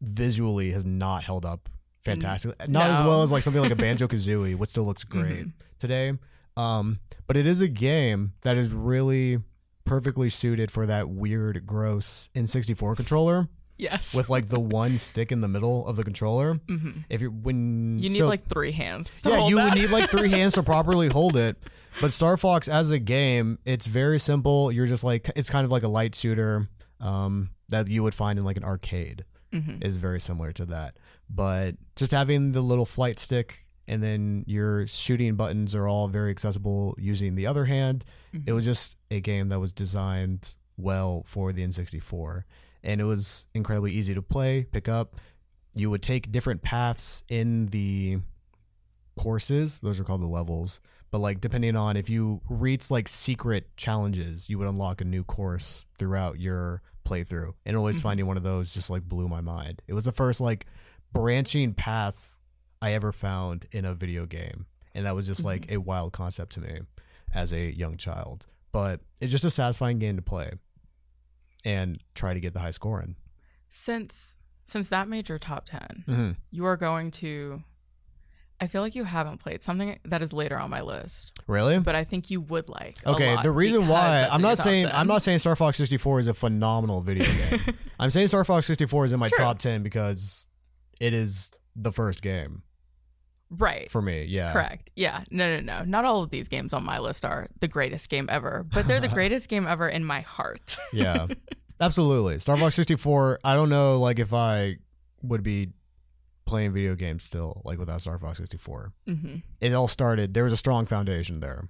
[0.00, 1.68] visually has not held up
[2.04, 2.56] fantastically.
[2.68, 5.46] Not as well as like something like a Banjo Kazooie, which still looks great
[5.78, 6.12] today.
[6.56, 9.38] Um, but it is a game that is really
[9.84, 14.14] perfectly suited for that weird, gross N64 controller Yes.
[14.14, 16.54] with like the one stick in the middle of the controller.
[16.54, 17.04] Mhm.
[17.10, 19.16] If you're when You need so- like three hands.
[19.22, 19.64] To yeah, hold you that.
[19.64, 21.56] would need like three hands to properly hold it.
[22.00, 24.70] But Star Fox as a game, it's very simple.
[24.72, 26.68] You're just like it's kind of like a light shooter
[27.00, 29.24] um, that you would find in like an arcade.
[29.54, 29.82] Mhm.
[29.84, 30.96] Is very similar to that.
[31.30, 36.30] But just having the little flight stick and then your shooting buttons are all very
[36.30, 38.04] accessible using the other hand.
[38.46, 42.44] It was just a game that was designed well for the N64.
[42.82, 45.16] And it was incredibly easy to play, pick up.
[45.74, 48.18] You would take different paths in the
[49.16, 50.80] courses, those are called the levels.
[51.14, 55.22] But like depending on if you reach like secret challenges, you would unlock a new
[55.22, 57.52] course throughout your playthrough.
[57.64, 59.80] And always finding one of those just like blew my mind.
[59.86, 60.66] It was the first like
[61.12, 62.34] branching path
[62.82, 64.66] I ever found in a video game.
[64.92, 66.80] And that was just like a wild concept to me
[67.32, 68.46] as a young child.
[68.72, 70.54] But it's just a satisfying game to play
[71.64, 73.14] and try to get the high score in.
[73.68, 76.30] Since since that made your top 10 Mm-hmm.
[76.50, 77.62] you are going to
[78.60, 81.78] I feel like you haven't played something that is later on my list, Really?
[81.80, 82.98] but I think you would like.
[83.04, 84.94] a Okay, the reason why I'm not saying 10.
[84.94, 87.60] I'm not saying Star Fox 64 is a phenomenal video game.
[87.98, 89.38] I'm saying Star Fox 64 is in my True.
[89.38, 90.46] top 10 because
[91.00, 92.62] it is the first game
[93.50, 93.90] right.
[93.90, 94.24] for me.
[94.24, 94.52] Yeah.
[94.52, 94.90] Correct.
[94.94, 95.24] Yeah.
[95.30, 95.84] No, no, no.
[95.84, 99.00] Not all of these games on my list are the greatest game ever, but they're
[99.00, 100.76] the greatest game ever in my heart.
[100.92, 101.26] Yeah.
[101.80, 102.38] Absolutely.
[102.40, 104.76] Star Fox 64, I don't know like if I
[105.22, 105.70] would be
[106.46, 108.92] playing video games still like without Star Fox 64.
[109.06, 111.68] hmm It all started there was a strong foundation there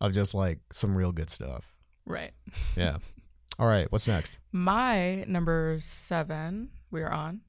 [0.00, 1.74] of just like some real good stuff.
[2.04, 2.32] Right.
[2.76, 2.98] Yeah.
[3.58, 4.38] all right, what's next?
[4.52, 7.40] My number seven, we're on.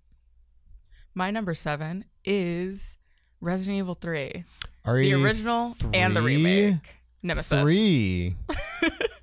[1.13, 2.97] My number seven is
[3.41, 4.43] Resident Evil 3,
[4.85, 6.95] Are the original and the remake.
[7.23, 7.61] Nemesis.
[7.61, 8.35] Three.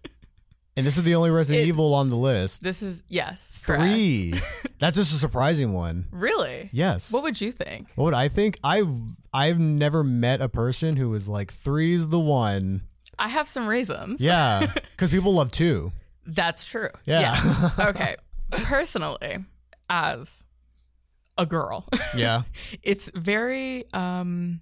[0.77, 2.63] and this is the only Resident It- Evil on the list.
[2.63, 3.51] This is, yes.
[3.61, 4.35] Three.
[4.79, 6.07] That's just a surprising one.
[6.11, 6.69] Really?
[6.73, 7.13] Yes.
[7.13, 7.89] What would you think?
[7.95, 8.59] What would I think?
[8.65, 8.83] I
[9.33, 12.83] I've never met a person who was like three's the one.
[13.19, 14.21] I have some reasons.
[14.21, 15.93] Yeah, because people love two.
[16.27, 16.89] That's true.
[17.05, 17.71] Yeah.
[17.79, 18.17] okay.
[18.51, 19.39] Personally,
[19.89, 20.45] as
[21.39, 22.43] a girl, Yeah.
[22.83, 24.61] it's very um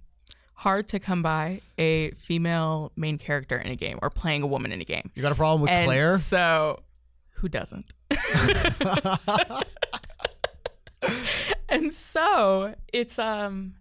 [0.53, 4.71] hard to come by a female main character in a game or playing a woman
[4.71, 5.11] in a game.
[5.15, 6.17] You got a problem with And Claire?
[6.19, 6.81] So
[7.35, 7.91] who doesn't?
[11.69, 13.75] and so it's um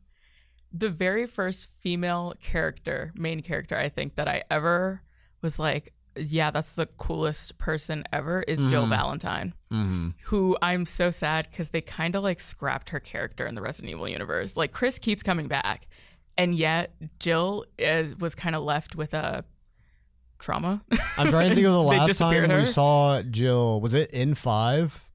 [0.72, 5.02] the very first female character, main character I think that I ever
[5.42, 8.90] was like, yeah, that's the coolest person ever is Jill Mhm.
[8.90, 13.54] Valentine, hmm who I'm so sad because they kind of like scrapped her character in
[13.54, 14.56] the Resident Evil universe.
[14.56, 15.86] Like Chris keeps coming back,
[16.38, 19.44] and yet Jill is, was kind of left with a
[20.38, 20.82] trauma.
[21.18, 23.80] I'm trying to think of the last time we saw Jill.
[23.80, 25.08] Was it in five?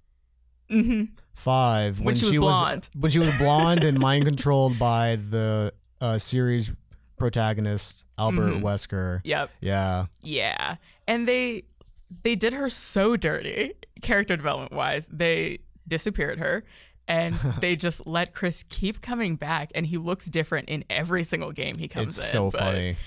[0.69, 1.03] hmm
[1.35, 2.89] Five When she was blonde.
[2.97, 6.71] when she was blonde and mind controlled by the uh, series
[7.17, 8.61] protagonist Albert Mhm.
[8.63, 9.21] Wesker.
[9.23, 9.51] Yep.
[9.61, 10.05] Yeah.
[10.23, 10.75] Yeah.
[11.07, 11.63] And they
[12.23, 15.07] they did her so dirty, character development wise.
[15.11, 16.63] They disappeared her
[17.07, 21.51] and they just let Chris keep coming back and he looks different in every single
[21.51, 22.31] game he comes it's in.
[22.31, 22.97] so funny.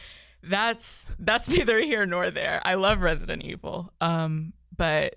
[0.42, 2.62] That's that's neither here nor there.
[2.64, 3.92] I love Resident Evil.
[4.00, 5.16] Um but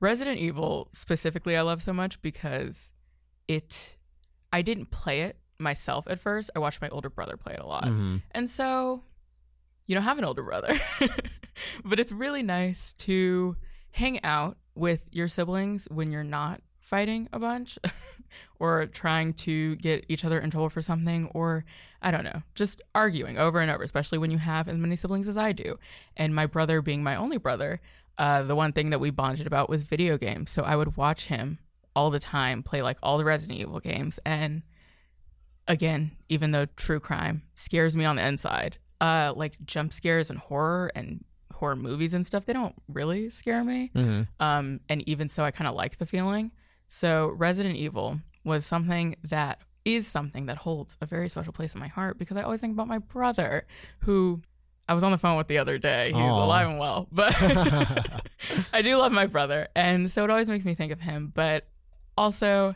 [0.00, 2.92] Resident Evil specifically I love so much because
[3.48, 3.96] it
[4.52, 6.50] I didn't play it myself at first.
[6.54, 7.84] I watched my older brother play it a lot.
[7.84, 8.22] Mhm.
[8.32, 9.02] And so
[9.86, 10.78] you don't have an older brother.
[11.84, 13.56] but it's really nice to
[13.90, 17.78] hang out with your siblings when you're not fighting a bunch
[18.60, 21.64] or trying to get each other in trouble for something or
[22.00, 25.28] I don't know, just arguing over and over, especially when you have as many siblings
[25.28, 25.78] as I do.
[26.16, 27.80] And my brother being my only brother,
[28.18, 30.50] uh, the one thing that we bonded about was video games.
[30.52, 31.58] So I would watch him
[31.96, 34.62] all the time play like all the Resident Evil games and
[35.68, 40.38] again, even though true crime scares me on the inside, uh, like jump scares and
[40.38, 43.90] horror and horror movies and stuff, they don't really scare me.
[43.94, 44.28] Mhm.
[44.38, 46.52] Um, and even so, I kind of like the feeling.
[46.86, 51.80] So Resident Evil was something that is something that holds a very special place in
[51.80, 53.66] my heart because I always think about my brother,
[54.00, 54.42] who
[54.88, 56.06] I was on the phone with the other day.
[56.06, 57.34] He's alive and well, but
[58.72, 61.32] I do love my brother, and so it always makes me think of him.
[61.34, 61.68] But
[62.16, 62.74] also,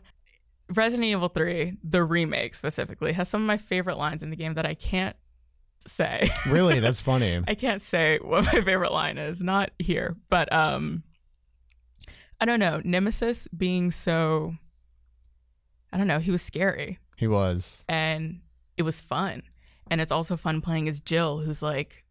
[0.75, 4.55] Resident Evil 3, the remake specifically, has some of my favorite lines in the game
[4.55, 5.17] that I can't
[5.87, 6.31] say.
[6.49, 7.43] Really, that's funny.
[7.47, 11.03] I can't say what my favorite line is, not here, but um
[12.41, 14.55] I don't know, Nemesis being so
[15.93, 17.85] I don't know, he was scary He was.
[17.89, 18.41] and
[18.77, 19.43] it was fun.
[19.91, 22.05] And it's also fun playing as Jill who's like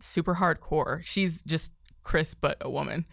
[0.00, 1.02] super hardcore.
[1.04, 3.06] She's just Chris but a woman.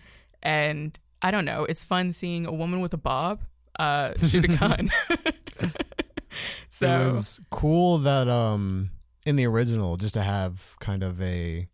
[0.44, 3.44] And I don't know, it's fun seeing a woman with a bob
[3.80, 4.92] uh shoot a gun.
[6.70, 8.92] so it was cool that um
[9.26, 11.68] in the original just to have kind of a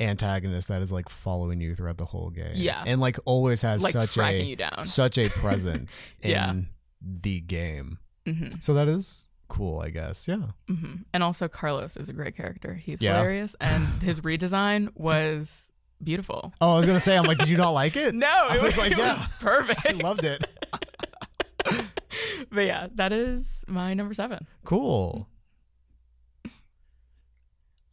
[0.00, 2.52] antagonist that is like following you throughout the whole game.
[2.54, 2.82] Yeah.
[2.86, 6.50] And like always has like such a such a presence Yeah.
[6.50, 6.68] in
[7.00, 7.98] the game.
[8.26, 10.26] hmm So that is cool, I guess.
[10.26, 10.48] Yeah.
[10.68, 12.74] hmm And also, Carlos is a great character.
[12.74, 13.14] He's Yeah.
[13.16, 15.70] hilarious, and his redesign was
[16.02, 16.52] beautiful.
[16.60, 18.14] Oh, I was gonna say, I'm like, did you not like it?
[18.26, 19.26] No, I it was was, like, it was yeah.
[19.40, 19.86] perfect.
[19.86, 20.44] I loved it.
[22.50, 24.46] but yeah, that is my number seven.
[24.64, 25.28] Cool.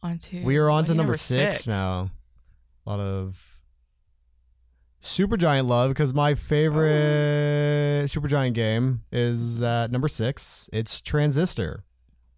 [0.02, 2.10] On to We are on to number, six, now.
[2.86, 3.60] A lot of
[5.02, 10.68] Supergiant love because my favorite Supergiant game is at number six.
[10.72, 11.84] It's Transistor.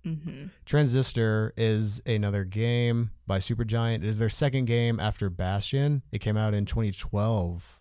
[0.02, 3.96] hmm Transistor is another game by Supergiant.
[3.96, 6.02] It is their second game after Bastion.
[6.12, 7.80] It came out in 2012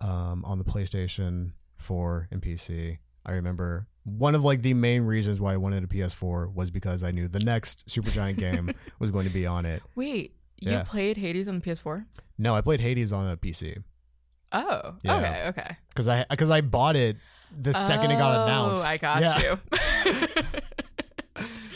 [0.00, 2.98] um, on the PlayStation 4 and PC.
[3.24, 7.02] I remember one of like the main reasons why I wanted a PS4 was because
[7.02, 9.82] I knew the next Supergiant game was going to be on it.
[9.94, 10.82] Wait, you Yeah.
[10.82, 12.04] played Hades on the PS4?
[12.38, 13.82] No, I played Hades on a PC
[14.52, 15.16] Oh, Yeah.
[15.16, 15.76] okay, okay.
[15.88, 17.16] because I because I bought it
[17.58, 18.84] the second it got oh, announced.
[18.84, 19.40] Oh, I got Yeah.
[19.40, 20.42] you.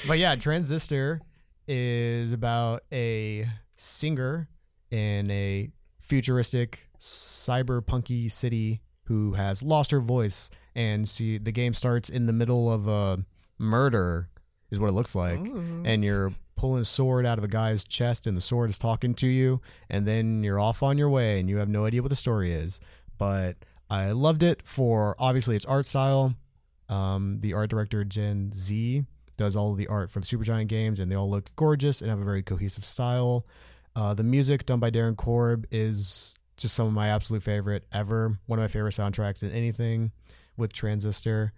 [0.09, 1.21] But yeah, Transistor
[1.67, 4.49] is about a singer
[4.91, 5.71] in a
[6.01, 12.33] futuristic cyberpunky city who has lost her voice and see the game starts in the
[12.33, 13.25] middle of a
[13.59, 14.29] murder
[14.71, 15.41] is what it looks like.
[15.41, 15.83] Ooh.
[15.85, 19.15] and you're pulling a sword out of a guy's chest and the sword is talking
[19.15, 19.61] to you
[19.91, 22.53] and then you're off on your way and you have no idea what the story
[22.53, 22.79] is.
[23.19, 23.57] But
[23.89, 26.35] i loved it for obviously its art style.
[26.89, 29.05] Um, the art director Jen Zee
[29.37, 32.11] does all of the art for the supergiant games and they all look gorgeous and
[32.11, 33.47] have a very cohesive style.
[33.95, 38.39] Uh, the music done by Darren Korb is just some of my absolute favorite ever
[38.47, 40.11] one of my favorite soundtracks in anything
[40.57, 41.53] with transistor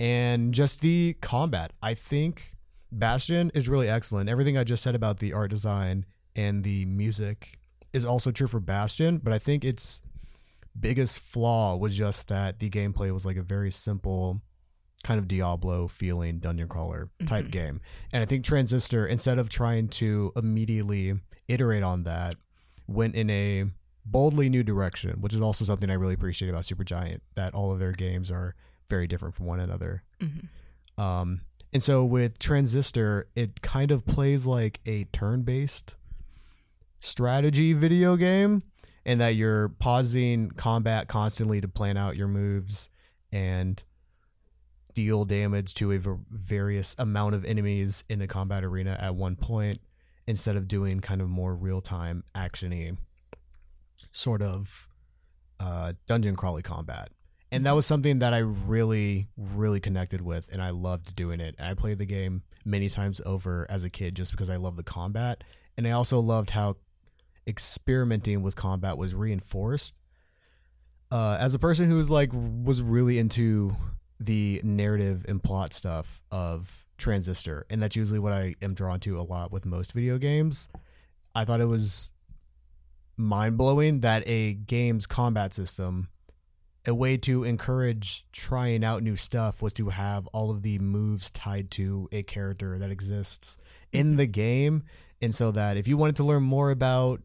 [0.00, 2.50] and just the combat i think
[2.96, 4.28] Bastion is really excellent.
[4.30, 6.06] Everything I just said about the art design
[6.36, 7.58] and the music
[7.92, 10.00] is also true for Bastion, but I think its
[10.78, 14.42] biggest flaw was just that the gameplay was like a very simple
[15.02, 17.50] kind of Diablo feeling dungeon crawler type Mhm.
[17.50, 17.80] game.
[18.12, 21.14] And I think Transistor instead of trying to immediately
[21.48, 22.36] iterate on that
[22.86, 23.64] went in a
[24.04, 27.78] boldly new direction, which is also something I really appreciate about Supergiant that all of
[27.78, 28.54] their games are
[28.88, 30.02] very different from one another.
[30.20, 30.48] Mhm.
[30.98, 31.40] Um,
[31.72, 35.96] and so with Transistor, it kind of plays like a turn based
[37.00, 38.62] strategy video game,
[39.04, 42.88] and that you're pausing combat constantly to plan out your moves
[43.32, 43.82] and
[44.94, 49.36] deal damage to a v- various amount of enemies in a combat arena at one
[49.36, 49.80] point
[50.26, 52.96] instead of doing kind of more real time actiony
[54.14, 54.88] sort of
[55.60, 57.10] uh, dungeon crawly combat
[57.54, 61.54] and that was something that I really, really connected with, and I loved doing it.
[61.60, 64.82] I played the game many times over as a kid just because I love the
[64.82, 65.44] combat,
[65.78, 66.78] and I also loved how
[67.46, 70.00] experimenting with combat was reinforced.
[71.12, 73.76] Uh, as a person who was like was really into
[74.18, 79.16] the narrative and plot stuff of Transistor, and that's usually what I am drawn to
[79.16, 80.68] a lot with most video games.
[81.36, 82.10] I thought it was
[83.16, 86.08] mind blowing that a game's combat system
[86.86, 91.30] a way to encourage trying out new stuff was to have all of the moves
[91.30, 93.56] tied to a character that exists
[93.92, 94.16] in mm-hmm.
[94.16, 94.82] the game.
[95.22, 97.22] And so that if you wanted to learn more about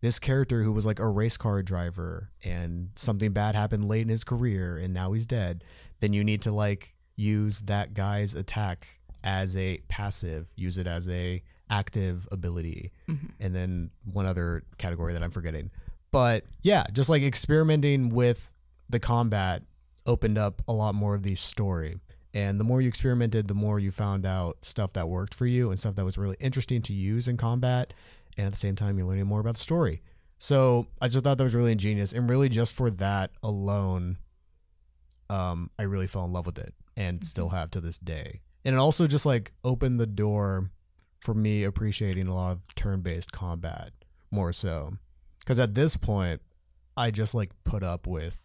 [0.00, 4.08] this character who was like a race car driver and something bad happened late in
[4.08, 5.64] his career and now he's dead
[6.00, 8.88] then you need to like use that guy's attack
[9.22, 11.40] as a passive use it as a
[11.72, 13.30] active ability Mhm.
[13.40, 15.70] and then one other category that i'm forgetting
[16.10, 18.50] but yeah just like experimenting with
[18.90, 19.62] the combat
[20.04, 21.96] opened up a lot more of the story.
[22.34, 25.70] And the more you experimented, the more you found out stuff that worked for you
[25.70, 27.94] and stuff that was really interesting to use in combat.
[28.36, 30.02] And at the same time, you're learning more about the story.
[30.38, 32.12] So I just thought that was really ingenious.
[32.12, 34.16] And really, just for that alone,
[35.30, 38.40] um, I really fell in love with it and still have to this day.
[38.64, 40.70] And it also just like opened the door
[41.22, 43.92] for me appreciating a lot of turn based combat
[44.30, 44.94] more so.
[45.38, 46.40] Because at this point,
[46.96, 48.38] I just like put up with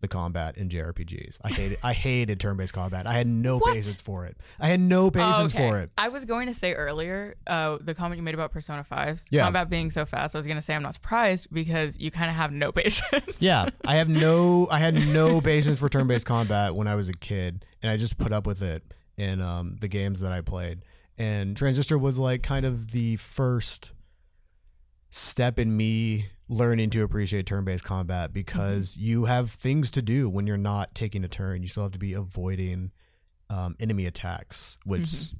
[0.00, 1.38] the combat in JRPGs.
[1.44, 3.06] I hated I hated turn-based combat.
[3.06, 3.74] I had no What?
[3.76, 4.36] patience for it.
[4.58, 5.70] I had no patience Oh, okay.
[5.70, 5.90] for it.
[5.96, 9.44] I was going to say earlier, uh, the comment you made about Persona 5's Yeah.
[9.44, 10.34] combat being so fast.
[10.34, 13.36] I was going to say I'm not surprised because you kind of have no patience.
[13.38, 17.12] Yeah, I have no I had no patience for turn-based combat when I was a
[17.14, 18.82] kid, and I just put up with it
[19.16, 20.80] in um, the games that I played.
[21.22, 23.92] And Transistor was like kind of the first
[25.10, 30.48] step in me learning to appreciate turn-based combat because you have things to do when
[30.48, 31.62] you're not taking a turn.
[31.62, 32.90] You still have to be avoiding
[33.50, 35.32] um, enemy attacks, which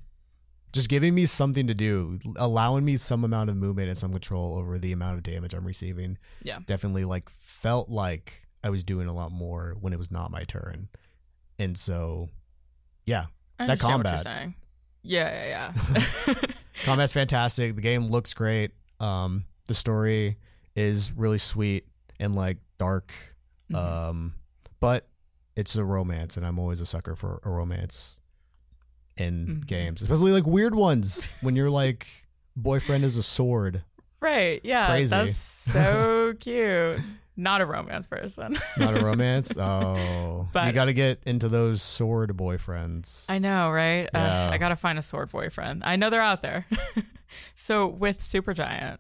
[0.73, 4.57] just giving me something to do, allowing me some amount of movement and some control
[4.57, 6.17] over the amount of damage I'm receiving.
[6.45, 6.61] Yeah.
[6.65, 10.45] definitely like felt like I was doing a lot more when it was not my
[10.45, 10.91] turn,
[11.59, 12.29] and so
[13.05, 13.25] yeah,
[13.59, 14.25] That combat.
[15.03, 15.73] Yeah, yeah,
[16.27, 16.35] yeah.
[16.85, 17.75] combat's fantastic.
[17.77, 18.71] The game looks great.
[19.01, 20.37] Um, the story
[20.77, 21.87] is really sweet
[22.21, 23.13] and like dark.
[23.71, 23.77] Mhm.
[23.77, 24.35] Um,
[24.81, 25.09] but
[25.57, 28.19] it's a romance, and I'm always a sucker for a romance
[29.17, 29.67] in Mhm.
[29.67, 32.07] games, especially like weird ones when you're like
[32.57, 33.83] boyfriend is a sword.
[34.21, 34.61] right.
[34.63, 34.87] Yeah.
[34.89, 35.11] Crazy.
[35.11, 37.01] That's so cute.
[37.37, 38.57] Not a romance person.
[38.79, 39.57] Not a romance.
[39.59, 43.25] Oh, you But- got to get into those sword boyfriends.
[43.29, 44.09] I know, right?
[44.13, 44.49] Yeah.
[44.49, 45.83] Uh, I got to find a sword boyfriend.
[45.85, 46.67] I know they're out there.
[47.55, 48.97] so with Supergiant,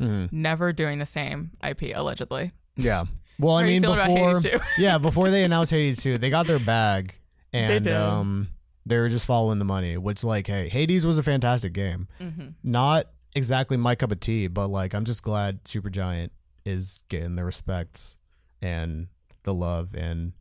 [0.00, 0.32] Mhm.
[0.32, 2.50] never doing the same IP, allegedly.
[2.76, 3.04] Yeah.
[3.38, 4.40] Well, I mean, before
[4.78, 7.14] yeah, before they announced Hades 2, they got their bag
[7.52, 7.92] and did.
[7.94, 8.48] um,
[8.84, 9.96] they were just following the money.
[9.96, 12.08] Which, like, hey, Hades was a fantastic game.
[12.18, 16.30] hmm Not exactly my cup of tea, but like, I'm just glad Supergiant
[16.66, 18.16] is getting the respect
[18.60, 19.06] and
[19.44, 20.32] the love and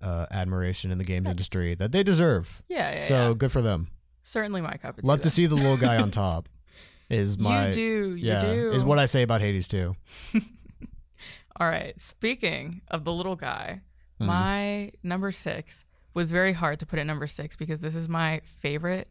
[0.00, 2.62] uh, admiration in the games industry that they deserve.
[2.68, 3.34] Yeah, yeah, so yeah.
[3.36, 3.88] good for them.
[4.22, 5.08] certainly my cup of tea.
[5.08, 6.48] Love to see the little guy on top.
[7.10, 7.80] Is my you do,
[8.16, 8.70] you yeah do.
[8.72, 9.94] is what I say about Hades too.
[11.60, 11.98] All right.
[12.00, 13.80] Speaking of the little guy,
[14.20, 14.26] Mhm.
[14.26, 18.40] my number six was very hard to put at number six because this is my
[18.44, 19.08] favorite.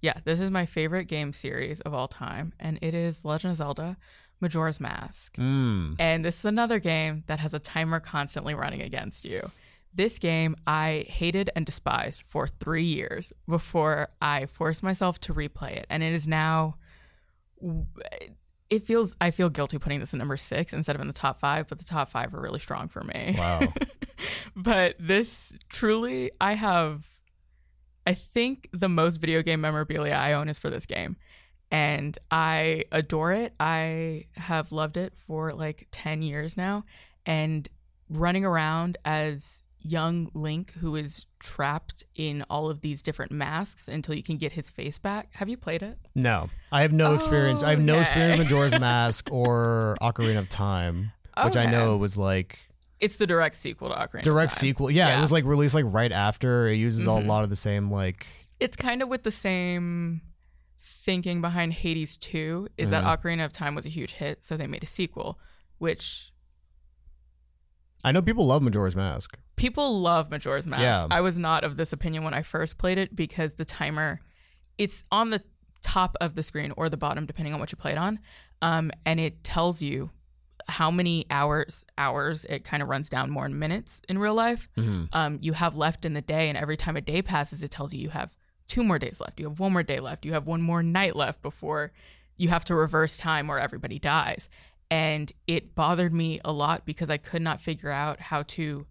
[0.00, 3.56] Yeah, this is my favorite game series of all time, and it is Legend of
[3.58, 3.96] Zelda
[4.42, 5.36] Majora's Mask.
[5.36, 5.96] Mm.
[5.98, 9.50] And this is another game that has a timer constantly running against you.
[9.94, 15.76] This game I hated and despised for three years before I forced myself to replay
[15.76, 15.86] it.
[15.88, 16.76] And it is now,
[18.68, 21.40] it feels, I feel guilty putting this in number six instead of in the top
[21.40, 23.36] five, but the top five are really strong for me.
[23.38, 23.72] Wow.
[24.56, 27.04] but this truly, I have,
[28.06, 31.16] I think the most video game memorabilia I own is for this game.
[31.72, 33.54] And I adore it.
[33.58, 36.84] I have loved it for like 10 years now.
[37.26, 37.66] And
[38.10, 44.14] running around as young Link, who is trapped in all of these different masks until
[44.14, 45.30] you can get his face back.
[45.32, 45.98] Have you played it?
[46.14, 47.62] No, I have no experience.
[47.64, 48.02] I have no Okay.
[48.02, 51.10] experience with Majora's Mask or Ocarina of Time,
[51.42, 52.58] which I know was like
[53.00, 54.18] It's the direct sequel to Ocarina.
[54.18, 54.88] of direct sequel.
[54.90, 55.18] Yeah, Yeah.
[55.18, 56.68] it was like released like right after.
[56.68, 57.26] It uses a Mhm.
[57.26, 58.26] lot of the same like.
[58.60, 60.20] it's kind of with the same
[60.82, 63.16] thinking behind Hades 2 is that Mhm.
[63.22, 65.38] Ocarina of Time was a huge hit, so they made a sequel,
[65.78, 66.32] which
[68.04, 69.38] I know people love Majora's Mask.
[69.54, 70.82] people love Majora's Mask.
[70.82, 71.06] Yeah.
[71.08, 74.20] I was not of this opinion when I first played it because the timer,
[74.76, 75.40] it's on the
[75.82, 78.18] top of the screen or the bottom, depending on what you played on,
[78.60, 80.10] um, and it tells you
[80.68, 84.68] how many hours hours it kind of runs down more in minutes in real life
[84.76, 85.08] Mhm.
[85.12, 87.92] um, you have left in the day and every time a day passes it tells
[87.92, 88.32] you you have
[88.72, 89.38] two more days left.
[89.38, 90.24] You have one more day left.
[90.24, 91.92] You have one more night left before
[92.38, 94.48] you have to reverse time or everybody dies.
[94.90, 98.86] And it bothered me a lot because i could not figure out how to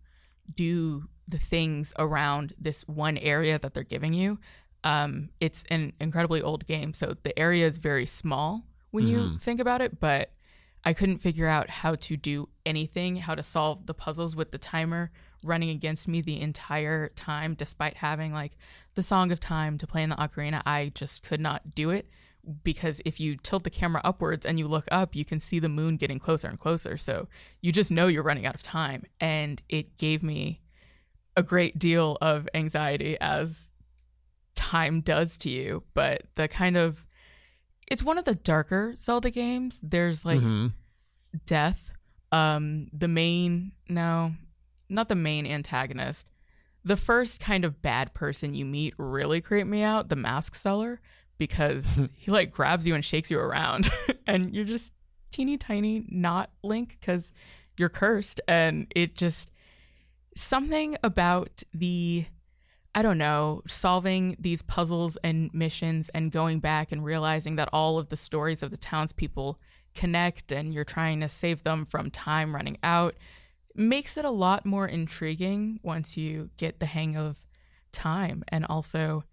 [0.55, 4.37] do the things around this one area that they're giving you.
[4.83, 9.39] Um, it's an incredibly old game so the area is very small when you Mhm.
[9.41, 10.31] think about it but
[10.83, 14.57] I couldn't figure out how to do anything, how to solve the puzzles with the
[14.57, 15.11] timer
[15.43, 18.57] running against me the entire time, despite having like
[18.95, 20.61] the Song of Time to play in the ocarina.
[20.65, 22.09] I just could not do it
[22.63, 25.69] because if you tilt the camera upwards and you look up, you can see the
[25.69, 26.97] moon getting closer and closer.
[26.97, 27.27] So
[27.61, 29.03] you just know you're running out of time.
[29.19, 30.59] And it gave me
[31.37, 33.69] a great deal of anxiety as
[34.55, 35.83] time does to you.
[35.93, 37.05] But the kind of
[37.87, 39.79] it's one of the darker Zelda games.
[39.83, 40.73] There's like Mhm.
[41.45, 41.91] death.
[42.31, 44.33] Um, the main no,
[44.91, 46.29] not the main antagonist.
[46.83, 50.99] The first kind of bad person you meet really creeped me out, the mask seller,
[51.37, 53.89] because he like grabs you and shakes you around,
[54.27, 54.93] and you're just
[55.31, 57.33] teeny tiny, not Link, because
[57.77, 59.51] you're cursed, and it just
[60.35, 62.25] something about the
[62.93, 67.97] I don't know, solving these puzzles and missions and going back and realizing that all
[67.97, 69.57] of the stories of the townspeople
[69.95, 73.15] connect and you're trying to save them from time running out
[73.75, 77.37] makes it a lot more intriguing once you get the hang of
[77.91, 78.43] time.
[78.49, 79.23] And also,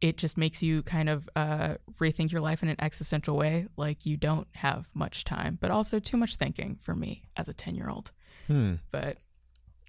[0.00, 3.66] it just makes you kind of uh, rethink your life in an existential way.
[3.76, 7.54] Like you don't have much time, but also too much thinking for me as a
[7.54, 8.12] 10 year old.
[8.46, 8.74] Hmm.
[8.92, 9.18] But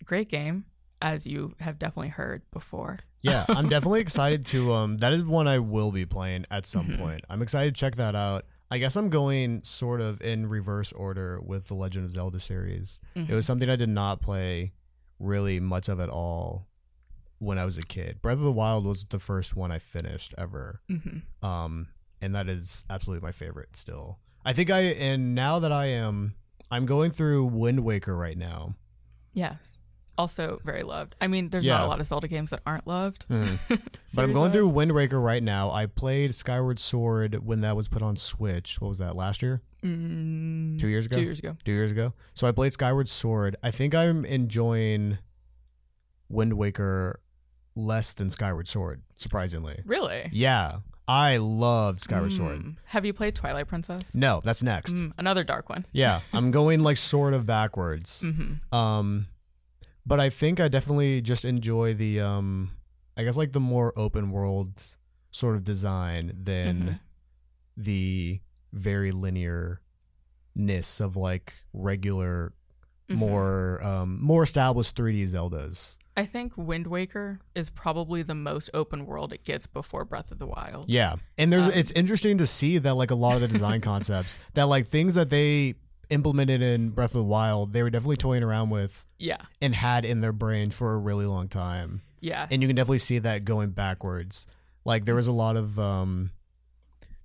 [0.04, 0.66] great game,
[1.02, 3.00] as you have definitely heard before.
[3.22, 4.74] Yeah, I'm definitely excited to.
[4.74, 6.98] Um, that is one I will be playing at some Mhm.
[7.00, 7.22] point.
[7.30, 8.46] I'm excited to check that out.
[8.72, 13.00] I guess I'm going sort of in reverse order with the Legend of Zelda series.
[13.16, 14.74] It was something I did not play
[15.20, 16.68] really much of at all
[17.40, 18.22] when I was a kid.
[18.22, 20.82] Breath of the Wild was the first one I finished ever.
[20.88, 21.88] hmm Um,
[22.22, 24.20] and that is absolutely my favorite still.
[24.46, 26.36] I think I and now that I am
[26.70, 28.76] I'm going through Wind Waker right now.
[29.34, 29.79] Yes.
[30.20, 31.16] Also very loved.
[31.22, 31.78] I mean, there's Yeah.
[31.78, 33.24] not a lot of Zelda games that aren't loved.
[33.30, 33.56] Hmm.
[34.16, 35.70] But I'm going through Wind Waker right now.
[35.72, 38.82] I played Skyward Sword when that was put on Switch.
[38.82, 39.16] What was that?
[39.16, 39.62] Last year?
[39.84, 41.16] Mm, Two years ago?
[41.18, 41.56] Two years ago.
[41.64, 42.14] Two years ago.
[42.34, 43.56] So I played Skyward Sword.
[43.64, 45.20] I think I'm enjoying
[46.28, 47.20] Wind Waker
[47.76, 49.82] less than Skyward Sword, surprisingly.
[49.86, 50.30] Really?
[50.34, 50.80] Yeah.
[51.08, 52.60] I loved Skyward Sword.
[52.60, 52.76] Mm.
[52.86, 54.14] Have you played Twilight Princess?
[54.14, 54.96] No, that's next.
[54.96, 55.86] Mm, another dark one.
[55.92, 56.22] Yeah.
[56.34, 58.22] I'm going like sort of backwards.
[58.22, 59.28] hmm Um
[60.10, 62.72] but I think I definitely just enjoy the um
[63.18, 64.72] I guess like the more open world
[65.32, 67.00] sort of design than Mhm.
[67.78, 68.40] the
[68.74, 69.82] very linear
[70.56, 72.54] ness of like regular
[73.10, 73.16] Mhm.
[73.16, 75.98] more um more established 3D Zeldas.
[76.18, 80.40] I think Wind Waker is probably the most open world it gets before Breath of
[80.40, 80.90] the Wild.
[80.90, 81.16] Yeah.
[81.38, 84.38] And there's Um, it's interesting to see that like a lot of the design concepts
[84.54, 85.76] that like things that they
[86.10, 89.38] implemented in Breath of the Wild, they were definitely toying around with Yeah.
[89.62, 92.02] and had in their brains for a really long time.
[92.20, 92.48] Yeah.
[92.52, 94.46] And you can definitely see that going backwards.
[94.86, 96.32] Like there was a lot of um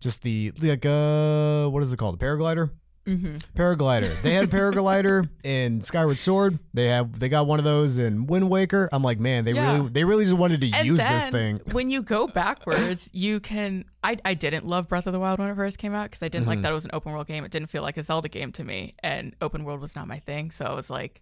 [0.00, 2.18] just the like uh what is it called?
[2.18, 2.70] The paraglider?
[3.06, 4.20] Hmm Paraglider.
[4.22, 6.58] They had a paraglider in Skyward Sword.
[6.72, 8.88] They have they got one of those in Wind Waker.
[8.92, 9.74] I'm like, man, they Yeah.
[9.76, 11.60] really they really just wanted to And use then this thing.
[11.72, 13.84] when you go backwards, you can.
[14.02, 16.28] I, I didn't love Breath of the Wild when it first came out because I
[16.28, 16.62] didn't like Mhm.
[16.62, 17.44] that it was an open world game.
[17.44, 20.18] It didn't feel like a Zelda game to me, and open world was not my
[20.20, 20.50] thing.
[20.50, 21.20] So I was like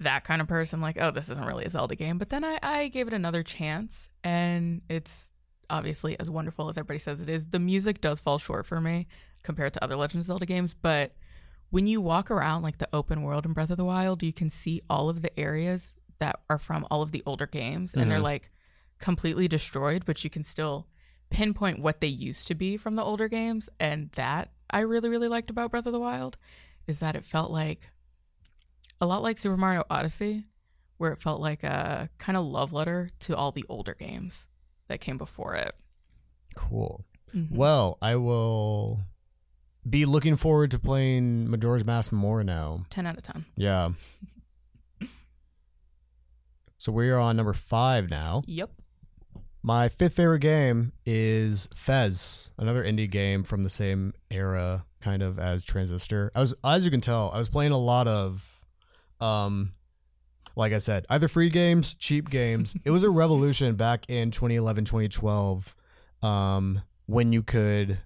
[0.00, 2.16] that kind of person, like, oh, this isn't really a Zelda game.
[2.18, 5.28] But then I, I gave it another chance, and it's
[5.68, 7.44] obviously as wonderful as everybody says it is.
[7.46, 9.06] The music does fall short for me
[9.42, 11.12] compared to other Legend of Zelda games, but
[11.70, 14.50] when you walk around like the open world in Breath of the Wild, you can
[14.50, 18.18] see all of the areas that are from all of the older games, and they're
[18.18, 18.24] Mhm.
[18.24, 18.50] like
[18.98, 20.86] completely destroyed, but you can still
[21.30, 23.68] pinpoint what they used to be from the older games.
[23.78, 26.36] And that I really, really liked about Breath of the Wild
[26.86, 27.88] is that it felt like
[29.00, 30.44] a lot like Super Mario Odyssey,
[30.98, 34.48] where it felt like a kind of love letter to all the older games
[34.88, 35.74] that came before it.
[36.56, 37.04] Cool.
[37.34, 37.56] Mhm.
[37.56, 39.00] Well, I will
[39.88, 42.84] be looking forward to playing Majora's Mask more now.
[42.90, 43.44] 10 out of 10.
[43.56, 43.90] Yeah.
[46.78, 48.42] So we are on number five now.
[48.46, 48.70] Yep.
[49.62, 55.38] My fifth favorite game is Fez, another indie game from the same era, kind of
[55.38, 56.32] as Transistor.
[56.34, 58.64] I was, as you can tell, I was playing a lot of,
[59.20, 59.74] um,
[60.56, 62.74] like I said, either free games, cheap games.
[62.86, 65.76] it was a revolution back in 2011, 2012,
[66.22, 67.98] um, when you could,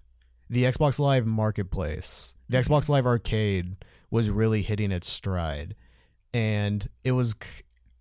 [0.49, 3.77] the Xbox Live Marketplace, the Xbox Live Arcade
[4.11, 5.75] was really hitting its stride,
[6.33, 7.35] and it was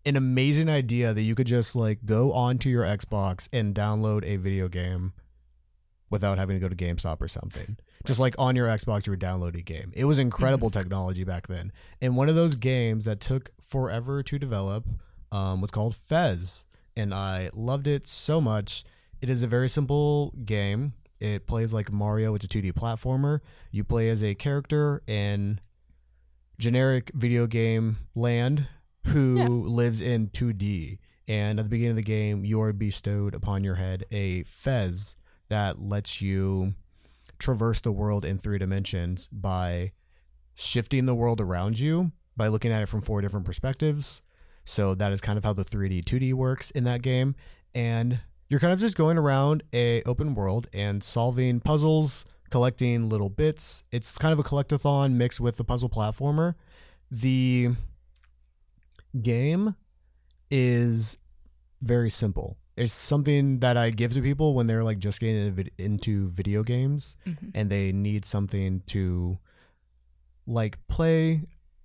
[0.06, 4.36] an amazing idea that you could just like go onto your Xbox and download a
[4.36, 5.14] video game
[6.10, 7.78] without having to go to GameStop or something.
[8.06, 9.92] Just like on your Xbox, you would download a game.
[9.96, 11.72] It was incredible technology back then.
[12.02, 14.86] And one of those games that took forever to develop
[15.32, 16.66] um, was called Fez.
[16.96, 18.84] And I loved it so much.
[19.22, 20.94] It is a very simple game.
[21.20, 22.36] It plays like Mario.
[22.36, 23.40] It's a 2D platformer.
[23.72, 25.60] You play as a character in
[26.60, 28.68] generic video game land
[29.08, 29.48] who Yeah.
[29.48, 31.00] lives in 2D.
[31.28, 35.16] And at the beginning of the game, you are bestowed upon your head a fez
[35.50, 36.76] that lets you
[37.40, 39.92] traverse the world in three dimensions by
[40.56, 44.22] shifting the world around you by looking at it from four different perspectives.
[44.66, 47.36] So that is kind of how the 3D 2D works in that game.
[47.76, 48.20] And
[48.50, 53.84] you're kind of just going around a open world and solving puzzles, collecting little bits.
[53.92, 56.56] It's kind of a collectathon mixed with the puzzle platformer.
[57.10, 57.70] The
[59.20, 59.76] game
[60.50, 61.18] is
[61.82, 62.58] very simple.
[62.76, 67.16] It's something that I give to people when they're like just getting into video games
[67.26, 67.52] Mhm.
[67.54, 69.38] and they need something to
[70.48, 71.44] like play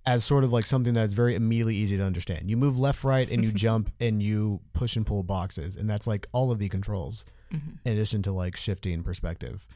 [0.09, 2.49] as sort of like something that's very immediately easy to understand.
[2.49, 6.07] You move left, right, and you jump and you push and pull boxes, and that's
[6.07, 7.77] like all of the controls Mhm.
[7.85, 9.67] in addition to like shifting perspective.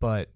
[0.00, 0.32] But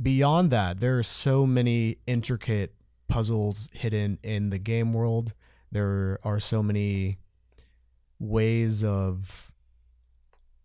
[0.00, 2.74] beyond that, there are so many intricate
[3.08, 5.34] puzzles hidden in the game world.
[5.70, 7.18] There are so many
[8.18, 9.52] ways of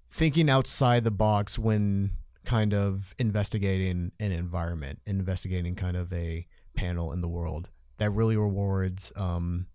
[0.10, 2.12] thinking outside the box when
[2.46, 8.36] kind of investigating an environment, investigating kind of a panel in the world that really
[8.38, 9.68] rewards um,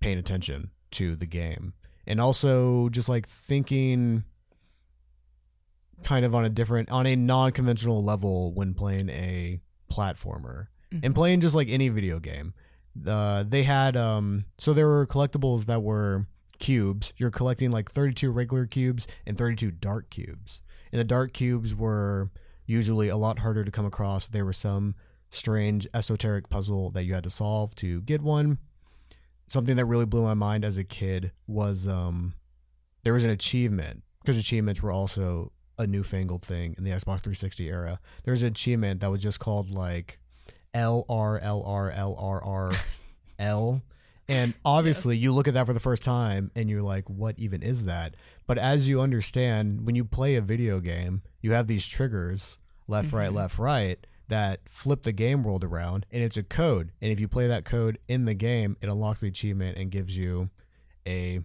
[0.00, 1.74] paying attention to the game.
[2.06, 4.24] And also just like thinking
[6.02, 11.00] kind of on a different on a non-conventional level when playing a platformer Mhm.
[11.04, 12.54] and playing just like any video game
[13.06, 16.26] uh, they had um so there were collectibles that were
[16.58, 21.74] cubes you're collecting like 32 regular cubes and 32 dark cubes and the dark cubes
[21.74, 22.30] were
[22.66, 24.94] usually a lot harder to come across there were some
[25.30, 28.58] strange esoteric puzzle that you had to solve to get one
[29.46, 32.34] something that really blew my mind as a kid was um
[33.02, 37.66] there was an achievement because achievements were also a newfangled thing in the Xbox 360
[37.70, 37.98] era.
[38.24, 40.18] There was an achievement that was just called like
[40.74, 42.72] L R L R L R R
[43.38, 43.80] L.
[44.28, 47.62] And obviously, you look at that for the first time and you're like, what even
[47.62, 48.14] is that?
[48.46, 53.12] But as you understand, when you play a video game, you have these triggers left,
[53.12, 53.34] right, Mhm.
[53.36, 56.06] left, right that flip the game world around.
[56.10, 56.90] And it's a code.
[57.02, 60.16] And if you play that code in the game, it unlocks the achievement and gives
[60.16, 60.50] you
[61.06, 61.40] a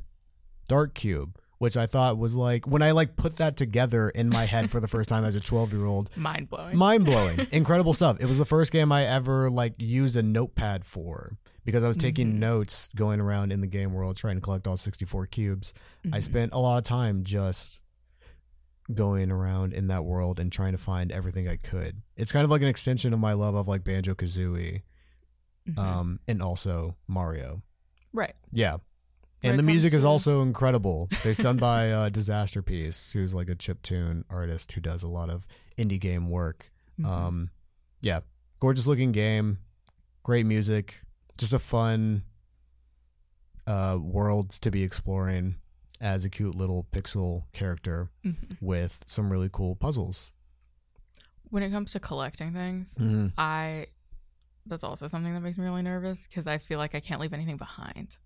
[0.68, 4.44] dark cube which i thought was like when i like put that together in my
[4.44, 6.76] head for the first time as a 12 year old Mind blowing.
[6.78, 10.84] mind blowing incredible stuff it was the first game i ever like used a notepad
[10.84, 11.32] for
[11.64, 12.38] because I was taking Mhm.
[12.40, 15.74] notes going around in the game world trying to collect all 64 cubes.
[16.14, 16.24] I Mhm.
[16.24, 17.80] spent a lot of time just
[18.94, 22.02] going around in that world and trying to find everything I could.
[22.16, 24.82] It's kind of like an extension of my love of like Banjo Kazooie
[25.68, 25.78] Mhm.
[25.80, 27.64] um, and also Mario.
[28.14, 28.36] right.
[28.52, 28.78] Yeah.
[29.44, 31.08] And the music is also incredible.
[31.24, 35.46] It's done by uh, Disasterpeace, who's like a chiptune artist who does a lot of
[35.78, 36.72] indie game work.
[37.00, 37.06] Mhm.
[37.06, 37.50] Um,
[38.02, 38.22] yeah,
[38.60, 39.60] gorgeous looking game,
[40.24, 41.02] great music,
[41.38, 42.24] just a fun
[43.68, 45.56] uh, world to be exploring
[46.06, 48.58] as a cute little pixel character Mhm.
[48.62, 50.32] with some really cool puzzles.
[51.50, 53.28] When it comes to collecting things, Mm-hmm.
[53.38, 53.88] I
[54.68, 57.34] that's also something that makes me really nervous because I feel like I can't leave
[57.34, 58.18] anything behind.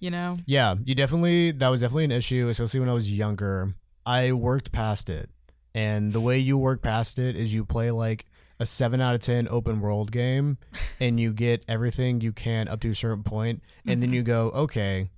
[0.00, 0.38] You know?
[0.46, 3.74] Yeah, you definitely that was definitely an issue, especially when I was younger.
[4.06, 5.30] I worked past it.
[5.74, 8.26] And the way you work past it is you play like
[8.60, 10.58] a 7 out of 10 open world game
[11.00, 14.14] and you get everything you can up to a certain point and then Mhm.
[14.14, 15.08] you go, "Okay,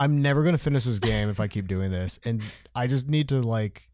[0.00, 2.42] I'm never going to finish this game if I keep doing this." And
[2.74, 3.90] I just need to like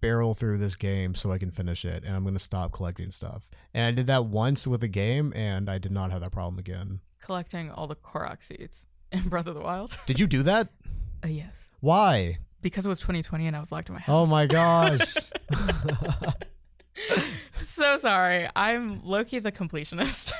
[0.00, 3.10] barrel through this game so I can finish it and I'm going to stop collecting
[3.10, 3.48] stuff.
[3.74, 6.58] And I did that once with a game and I did not have that problem
[6.58, 7.00] again.
[7.20, 9.96] collecting all the Korok seeds in Breath of the Wild.
[10.06, 10.68] Did you do that?
[11.24, 11.68] uh, yes.
[11.80, 12.38] Why?
[12.60, 14.14] Because it was 2020 and I was locked in my house.
[14.14, 15.14] Oh my gosh.
[17.62, 18.48] so sorry.
[18.56, 20.32] I'm Loki the completionist.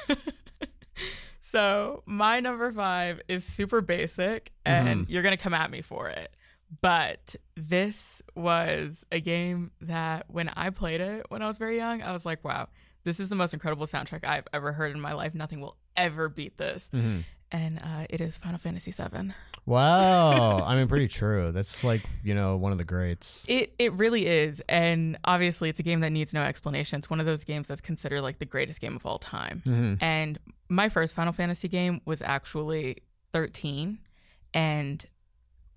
[1.50, 5.12] So my number five is super basic, and Mm-hmm.
[5.12, 6.34] you're gonna come at me for it.
[6.82, 12.02] But this was a game that when I played it when I was very young,
[12.02, 12.68] I was like, wow,
[13.04, 15.34] this is the most incredible soundtrack I've ever heard in my life.
[15.34, 16.90] Nothing will ever beat this.
[16.92, 17.24] Mhm.
[17.50, 19.32] And uh, it is Final Fantasy VII.
[19.64, 20.62] Wow.
[20.66, 21.50] I mean, pretty true.
[21.52, 23.44] That's like, you know, one of the greats.
[23.48, 26.98] It it really is, and obviously it's a game that needs no explanation.
[26.98, 29.62] It's one of those games that's considered like the greatest game of all time.
[29.64, 30.38] hmm And
[30.68, 32.98] my first Final Fantasy game was actually
[33.32, 33.98] 13,
[34.52, 35.04] and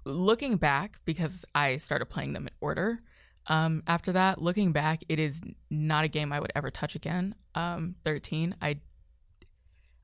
[0.06, 3.02] looking back because I started playing them in order.
[3.48, 7.36] Um, after that, looking back, it is not a game I would ever touch again.
[7.56, 8.80] Um, 13, I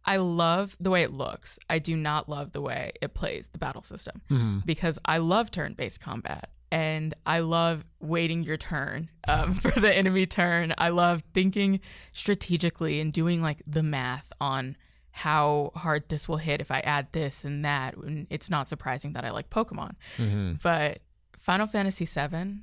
[0.07, 1.59] I love the way it looks.
[1.69, 5.51] I do not love the way it plays the battle system hmm because I love
[5.51, 10.73] turn based combat and I love waiting your turn um, for the enemy turn.
[10.77, 11.79] I love thinking
[12.11, 14.75] strategically and doing like the math on
[15.11, 17.95] how hard this will hit if I add this and that.
[17.97, 19.95] And it's not surprising that I like Pokemon.
[20.17, 20.99] hmm But
[21.37, 22.59] Final Fantasy VII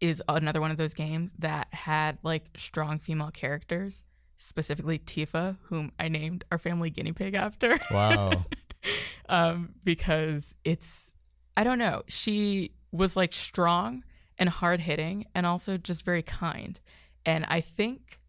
[0.00, 4.04] is another one of those games that had like strong female characters,
[4.36, 8.44] specifically Tifa, whom I named our family guinea pig after Wow.
[9.28, 11.12] um, because it's
[11.56, 12.02] I don't know.
[12.06, 14.04] She was like strong
[14.38, 16.78] and hard hitting, and also just very kind.
[17.24, 18.20] And I think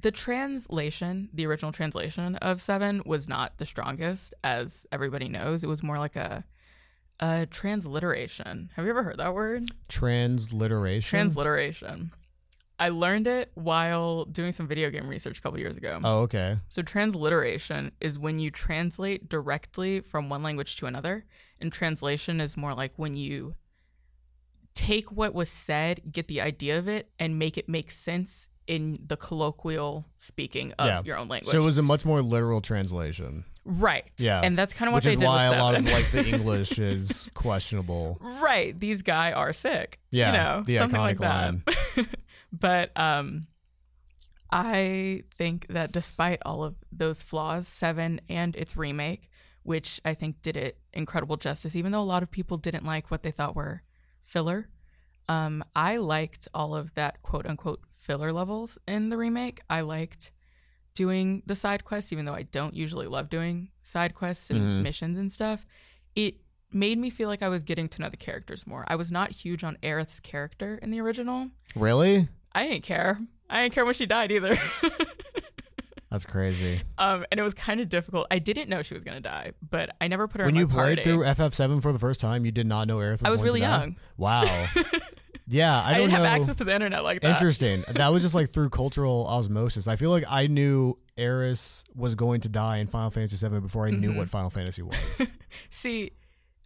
[0.00, 5.64] the translation, the original translation of Seven, was not the strongest, as everybody knows.
[5.64, 6.44] It was more like a
[7.20, 8.70] a transliteration.
[8.74, 9.70] Have you ever heard that word?
[9.88, 11.08] Transliteration.
[11.08, 12.12] Transliteration.
[12.82, 16.00] I learned it while doing some video game research a couple years ago.
[16.02, 16.56] oh, okay.
[16.68, 21.24] So, transliteration is when you translate directly from one language to another,
[21.60, 23.54] and translation is more like when you
[24.74, 28.96] take what was said, get the idea of it, and make it make sense in
[29.06, 31.02] the colloquial speaking of Yeah.
[31.04, 31.52] your own language.
[31.52, 34.04] So it was a much more literal translation, right.
[34.18, 34.40] Yeah.
[34.42, 36.24] And that's kind of what which they is did why a lot of like the
[36.34, 38.18] English is questionable.
[38.40, 38.78] right.
[38.78, 39.98] These guy are sick.
[40.10, 41.64] Yeah, You know, the something iconic like
[41.96, 42.06] that.
[42.52, 43.42] but um
[44.50, 49.28] I think that despite all of those flaws, Seven and its remake,
[49.62, 53.10] which I think did it incredible justice, even though a lot of people didn't like
[53.10, 53.82] what they thought were
[54.22, 54.68] filler.
[55.28, 59.60] Um, I liked all of that quote unquote filler levels in the remake.
[59.70, 60.32] I liked
[60.94, 64.82] doing the side quests, even though I don't usually love doing side quests and Mhm.
[64.82, 65.64] missions and stuff.
[66.14, 66.34] It
[66.70, 68.84] made me feel like I was getting to know the characters more.
[68.88, 71.50] I was not huge on Aerith's character in the original.
[71.74, 72.28] Really?
[72.54, 73.18] I didn't care.
[73.50, 74.56] I didn't care when she died either.
[76.10, 76.82] That's crazy.
[76.98, 78.26] um, and it was kind of difficult.
[78.30, 80.98] I didn't know she was gonna die, but I never put her When you played
[80.98, 81.02] party.
[81.04, 83.60] through FF7 for the first time, you did not know Aerith was I was really
[83.60, 83.96] young.
[84.16, 84.66] Wow.
[85.48, 87.32] Yeah, I I, don't have access to the internet like that.
[87.32, 87.84] Interesting.
[87.94, 89.86] that was just like through cultural osmosis.
[89.86, 93.86] I feel like I knew Eris was going to die in Final Fantasy VII before
[93.86, 94.16] I knew Mhm.
[94.16, 95.30] what Final Fantasy was.
[95.68, 96.12] See,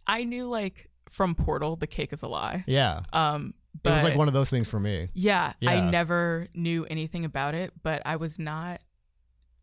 [0.05, 2.63] I knew like from Portal, the cake is a lie.
[2.67, 5.09] yeah, Um, it was like one of those things for me.
[5.13, 5.71] Yeah, Yeah.
[5.71, 8.81] I never knew anything about it, but I was not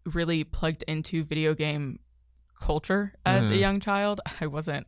[0.06, 1.98] really plugged into video game
[2.60, 3.58] culture as a Mhm.
[3.60, 4.20] young child.
[4.40, 4.86] I wasn't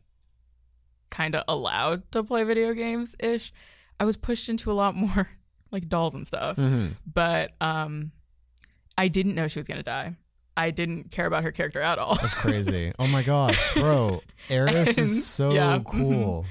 [1.09, 3.53] kind of allowed to play video games ish.
[3.99, 5.29] I was pushed into a lot more
[5.71, 6.57] like dolls and stuff.
[6.57, 6.93] Mm-hmm.
[7.11, 8.11] But um
[8.97, 10.13] I didn't know she was going to die.
[10.55, 12.15] I didn't care about her character at all.
[12.15, 12.91] That's crazy.
[12.99, 14.21] oh my gosh, bro.
[14.49, 16.45] Eris And- is so yeah, cool.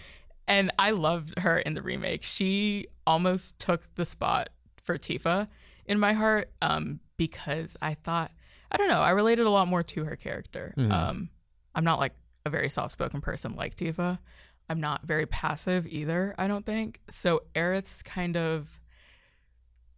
[0.48, 2.22] And I loved her in the remake.
[2.22, 4.50] She almost took the spot
[4.84, 5.48] for Tifa
[5.86, 8.30] in my heart um, because I thought,
[8.70, 10.72] I don't know, I related a lot more to her character.
[10.76, 10.92] Mhm.
[10.92, 11.30] Um,
[11.74, 12.12] I'm not like
[12.44, 14.18] a very soft spoken person like Tifa.
[14.68, 17.00] I'm not very passive either, I don't think.
[17.10, 18.68] So Aerith's kind of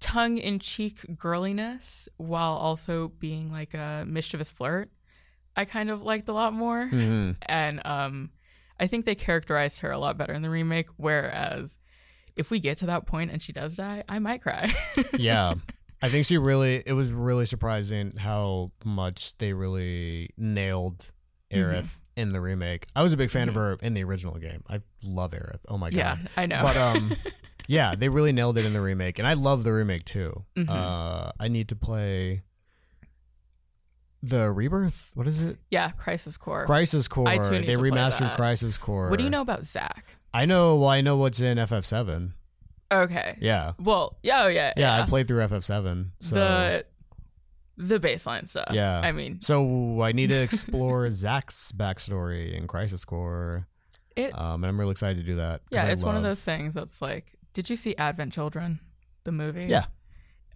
[0.00, 4.90] tongue in cheek girliness while also being like a mischievous flirt,
[5.56, 7.36] I kind of liked a lot more Mhm.
[7.42, 8.30] and um
[8.80, 11.76] I think they characterized her a lot better in the remake whereas
[12.36, 14.72] if we get to that point and she does die, I might cry.
[15.18, 15.54] Yeah.
[16.00, 21.10] I think she really it was really surprising how much they really nailed
[21.52, 21.86] Aerith Mm-hmm.
[22.20, 22.86] in the remake.
[22.94, 24.62] I was a big fan of her in the original game.
[24.68, 25.60] I love Aerith.
[25.68, 25.96] Oh my God.
[25.96, 26.16] yeah.
[26.36, 26.62] I know.
[26.62, 27.16] But um
[27.66, 30.44] yeah, they really nailed it in the remake and I love the remake too.
[30.56, 30.68] Mhm.
[30.68, 32.42] Uh I need to play
[34.22, 35.10] the Rebirth.
[35.14, 35.58] What is it?
[35.70, 36.66] yeah, Crisis Core.
[36.66, 37.28] Crisis Core.
[37.28, 38.36] I too need they to play remastered that.
[38.36, 39.10] Crisis Core.
[39.10, 40.16] what do you know about Zack?
[40.34, 42.32] I know well, I know what's in FF7.
[42.90, 43.36] Okay.
[43.40, 43.72] Yeah.
[43.78, 46.10] Well, yeah, oh yeah, Yeah, I played through FF7.
[46.20, 46.84] So the
[47.76, 48.70] the baseline stuff.
[48.72, 48.98] Yeah.
[49.00, 53.68] I mean, So I need to explore Zack's backstory in Crisis Core.
[54.16, 54.36] it.
[54.36, 55.60] Um, and I'm really excited to do that.
[55.70, 58.80] yeah, it's one of those things that's like, did you see Advent Children,
[59.24, 59.66] the movie?
[59.66, 59.84] Yeah.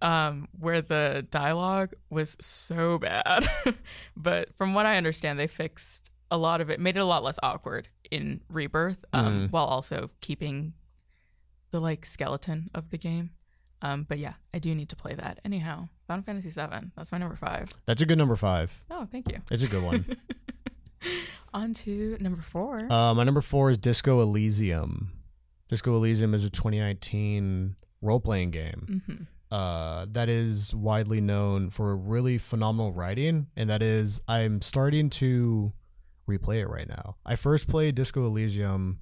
[0.03, 3.47] Um, where the dialogue was so bad,
[4.17, 7.23] but from what I understand, they fixed a lot of it, made it a lot
[7.23, 9.51] less awkward in Rebirth, um, Mm.
[9.51, 10.73] while also keeping
[11.71, 13.29] the like skeleton of the game.
[13.81, 15.39] Um, but yeah, I do need to play that.
[15.45, 16.91] Anyhow, Final Fantasy VII.
[16.97, 17.69] That's my number five.
[17.85, 18.83] That's a good number five.
[18.91, 19.39] Oh, thank you.
[19.51, 20.05] It's a good one.
[21.53, 22.79] On to number four.
[22.91, 25.11] uh, my number four is Disco Elysium.
[25.69, 29.01] Disco Elysium is a 2019 role playing game.
[29.07, 29.23] hmm
[29.53, 35.73] uh, that is widely known for really phenomenal writing, and that is I'm starting to
[36.27, 37.17] replay it right now.
[37.25, 38.99] I first played Disco Elysium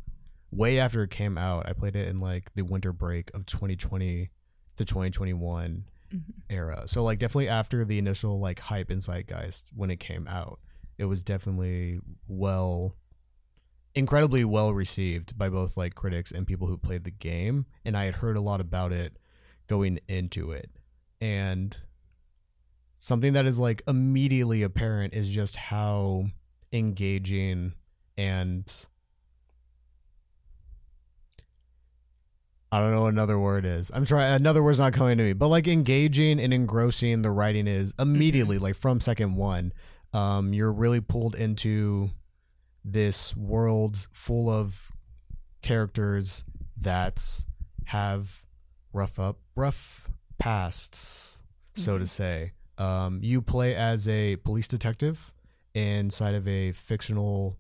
[0.52, 1.70] way after it came out.
[1.70, 4.30] I played it in like the winter break of 2020
[4.76, 6.22] to 2021 Mhm.
[6.49, 6.84] era.
[6.88, 10.60] So like definitely after the initial like hype and zeitgeist when it came out,
[10.97, 12.97] it was definitely well
[13.95, 18.06] incredibly well received by both like critics and people who played the game and I
[18.06, 19.18] had heard a lot about it
[19.72, 20.69] going into it.
[21.22, 21.78] And
[22.97, 26.26] something that is like immediately apparent is just how
[26.74, 27.72] engaging
[28.17, 28.86] and
[32.69, 33.91] I don't know what another word is.
[33.93, 37.65] I'm trying another word's not coming to me, but like engaging and engrossing the writing
[37.65, 39.72] is immediately like from second one.
[40.13, 42.09] Um you're really pulled into
[42.84, 44.91] this world full of
[45.61, 46.43] characters
[46.78, 47.45] that
[47.86, 48.41] have
[48.94, 51.42] rough up rough pasts
[51.76, 52.10] so to Mhm.
[52.10, 55.32] say um, you play as a police detective
[55.74, 57.58] inside of a fictional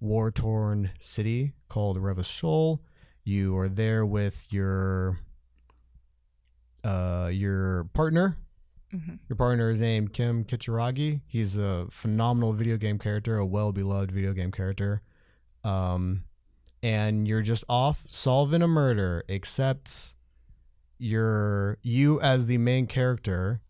[0.00, 2.80] war torn city called Revachol.
[3.22, 5.18] You are there with your
[6.82, 8.36] uh, your partner.
[8.90, 11.20] hmm Your partner is named Kim Kitsuragi.
[11.26, 15.02] He's a phenomenal video game character, a well beloved video game character.
[15.62, 16.24] Um,
[16.82, 20.14] and you're just off solving a murder, except
[21.00, 23.60] you're you as the main character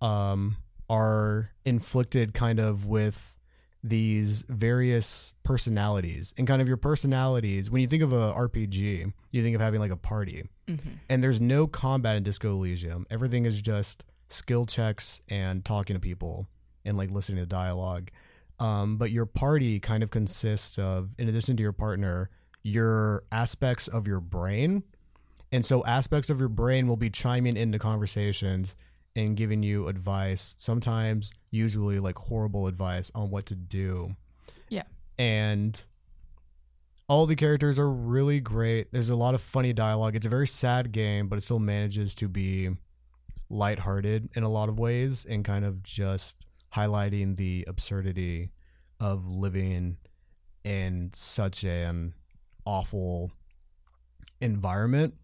[0.00, 0.56] um
[0.88, 3.34] are inflicted kind of with
[3.82, 9.42] these various personalities and kind of your personalities when you think of a rpg you
[9.42, 10.48] think of having like a party.
[10.68, 10.74] Hmm
[11.08, 13.06] and there's no combat in disco elysium.
[13.10, 16.48] Everything is just skill checks and talking to people
[16.84, 18.10] and like listening to dialogue.
[18.58, 22.30] Um, but your party kind of consists of in addition to your partner
[22.62, 24.82] your aspects of your brain
[25.52, 28.76] and so aspects of your brain will be chiming into conversations
[29.14, 34.14] and giving you advice sometimes usually like horrible advice on what to do.
[34.68, 34.82] Yeah.
[35.18, 35.84] and
[37.08, 38.90] all the characters are really great.
[38.90, 40.16] There's a lot of funny dialogue.
[40.16, 42.70] It's a very sad game but it still manages to be
[43.48, 48.50] lighthearted in a lot of ways and kind of just highlighting the absurdity
[49.00, 49.98] of living
[50.64, 52.12] in such an
[52.64, 53.30] awful
[54.40, 55.14] environment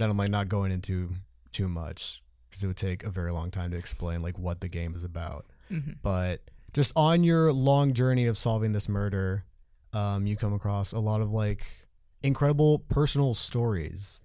[0.00, 1.10] that I'm like not going into
[1.52, 4.68] too much because it would take a very long time to explain like what the
[4.68, 5.46] game is about.
[5.68, 6.40] hmm But
[6.72, 9.44] just on your long journey of solving this murder,
[9.92, 11.64] um, you come across a lot of like
[12.22, 14.20] incredible personal stories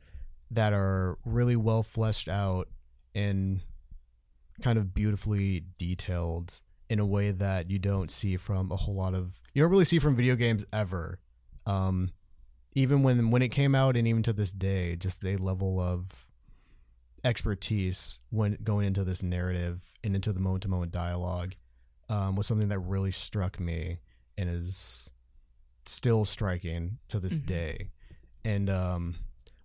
[0.51, 2.67] that are really well fleshed out
[3.13, 3.61] and
[4.61, 9.13] kind of beautifully detailed in a way that you don't see from a whole lot
[9.13, 11.19] of you don't really see from video games ever.
[11.65, 12.11] Um,
[12.75, 16.29] even when when it came out and even to this day, just a level of
[17.23, 21.55] expertise when going into this narrative and into the moment to moment dialogue
[22.09, 23.97] um, was something that really struck me
[24.37, 25.09] and is
[25.87, 27.45] still striking to this Mhm.
[27.47, 27.89] day.
[28.43, 29.15] And um,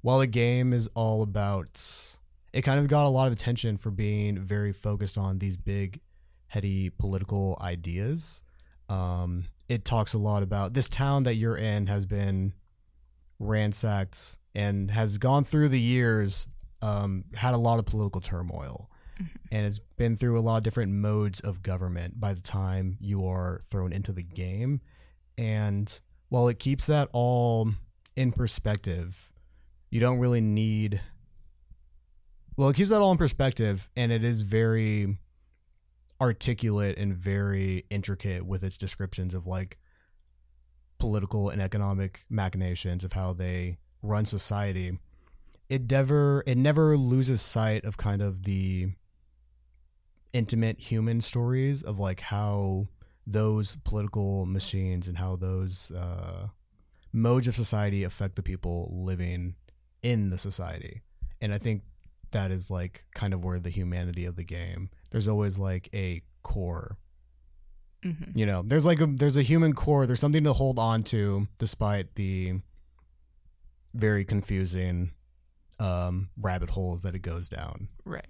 [0.01, 2.17] while the game is all about,
[2.55, 6.01] it kind of got a lot of attention for being very focused on these big,
[6.47, 8.43] heady political ideas.
[8.89, 12.55] Um, it talks a lot about this town that you're in has been
[13.41, 16.47] ransacked and has gone through the years,
[16.83, 18.89] um, had a lot of political turmoil.
[19.19, 19.29] Mhm.
[19.51, 23.27] And it's been through a lot of different modes of government by the time you
[23.27, 24.81] are thrown into the game.
[25.37, 27.73] And while it keeps that all
[28.15, 29.33] in perspective,
[29.91, 31.01] you don't really need.
[32.57, 35.19] Well, it keeps that all in perspective, and it is very
[36.21, 39.79] articulate and very intricate with its descriptions of like
[41.01, 44.99] political and economic machinations of how they run society.
[45.69, 48.89] It never it never loses sight of kind of the
[50.33, 52.87] intimate human stories of like how
[53.27, 56.49] those political machines and how those uh,
[57.13, 59.55] modes of society affect the people living
[60.03, 61.03] in the society.
[61.41, 61.83] And I think
[62.33, 64.91] that is like kind of where the humanity of the game.
[65.11, 66.97] There's always like a core
[68.05, 68.35] Mhm.
[68.35, 71.47] you know there's like a there's a human core there's something to hold on to
[71.59, 72.55] despite the
[73.95, 75.13] very confusing
[75.79, 78.27] um rabbit holes that it goes down Right.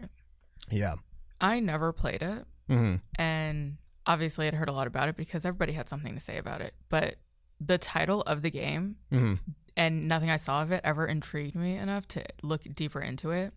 [0.71, 0.95] yeah
[1.41, 2.97] I never played it, mm-hmm.
[3.19, 6.61] and obviously I'd heard a lot about it because everybody had something to say about
[6.61, 6.75] it.
[6.91, 7.15] But
[7.59, 9.35] the title of the game Mm-hmm.
[9.75, 13.55] and nothing I saw of it ever intrigued me enough to look deeper into it.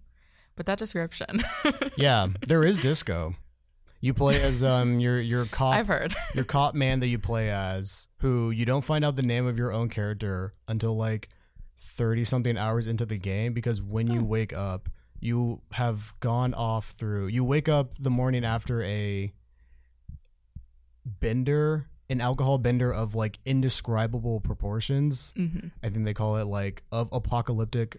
[0.56, 1.44] But that description,
[1.98, 3.36] yeah there is disco
[4.04, 6.14] you play as um your your cop I've heard.
[6.36, 9.58] your cop man that you play as who you don't find out the name of
[9.58, 11.30] your own character until like
[11.80, 14.24] 30 something hours into the game because when you Oh.
[14.26, 14.90] wake up
[15.20, 19.32] you have gone off through you wake up the morning after a
[21.06, 26.84] bender an alcohol bender of like indescribable proportions hmm i think they call it like
[26.92, 27.98] of apocalyptic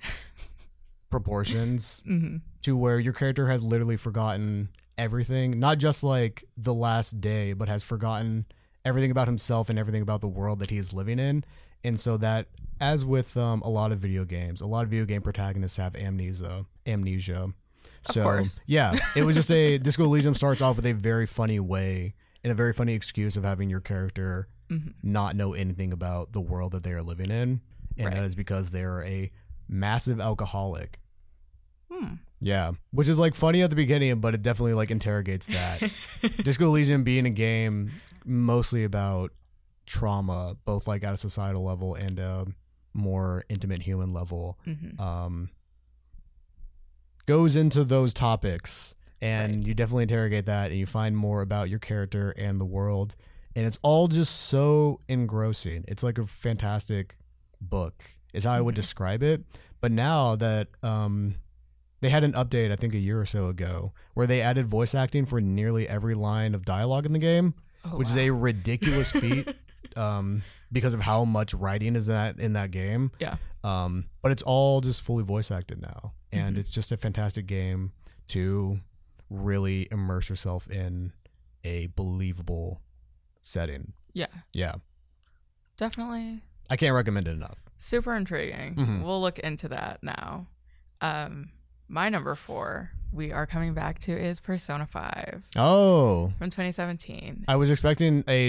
[1.10, 4.68] proportions hmm to where your character has literally forgotten
[4.98, 8.46] everything, not just like the last day, but has forgotten
[8.84, 11.44] everything about himself and everything about the world that he is living in.
[11.82, 12.46] And so that,
[12.80, 15.94] as with um, a lot of video games, a lot of video game protagonists have
[15.96, 16.66] amnesia.
[16.86, 17.52] Amnesia.
[18.02, 18.22] So
[18.66, 22.50] yeah, it was just a Disco Elysium starts off with a very funny way and
[22.50, 26.72] a very funny excuse of having your character hmm not know anything about the world
[26.72, 27.60] that they are living in,
[27.98, 28.14] and Right.
[28.14, 29.30] that is because they are a
[29.68, 31.00] massive alcoholic.
[31.90, 32.14] Hmm.
[32.46, 35.82] Yeah, which is like funny at the beginning, but it definitely like interrogates that.
[36.42, 37.90] Disco Elysium being a game
[38.26, 39.32] mostly about
[39.86, 42.46] trauma, both like at a societal level and a
[42.92, 45.48] more intimate human level, hmm um,
[47.26, 49.66] goes into those topics, and Right.
[49.66, 53.16] you definitely interrogate that, and you find more about your character and the world,
[53.56, 55.84] and it's all just so engrossing.
[55.88, 57.16] It's like a fantastic
[57.60, 58.76] book, is how I would Mhm.
[58.76, 59.44] describe it.
[59.80, 61.36] But now that um,
[62.04, 64.94] they had an update, I think a year or so ago, where they added voice
[64.94, 69.10] acting for nearly every line of dialogue in the game, Oh, which is a ridiculous
[69.10, 69.48] feat
[69.96, 73.10] um, because of how much writing is that in that game.
[73.18, 73.36] Yeah.
[73.62, 76.60] Um, but it's all just fully voice acted now, and Mhm.
[76.60, 77.92] it's just a fantastic game
[78.28, 78.80] to
[79.30, 81.12] really immerse yourself in
[81.64, 82.82] a believable
[83.42, 83.94] setting.
[84.12, 84.74] yeah, Yeah,
[85.76, 87.58] definitely I can't recommend it enough.
[87.78, 88.74] super intriguing.
[88.76, 89.02] Mhm.
[89.02, 90.46] We'll look into that now.
[91.00, 91.50] Um,
[91.88, 95.42] my number four we are coming back to is Persona 5.
[95.54, 96.32] Oh.
[96.36, 97.44] from 2017.
[97.46, 98.48] I was expecting a.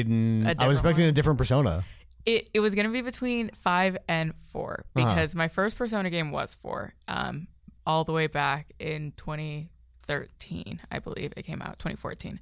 [0.57, 1.09] I was expecting one?
[1.09, 1.83] a different persona.
[2.25, 5.07] It it was gonna be between five and four Uh-huh.
[5.13, 6.93] because my first Persona game was four.
[7.07, 7.47] Um,
[7.86, 12.39] all the way back in 2013, I believe it came out 2014,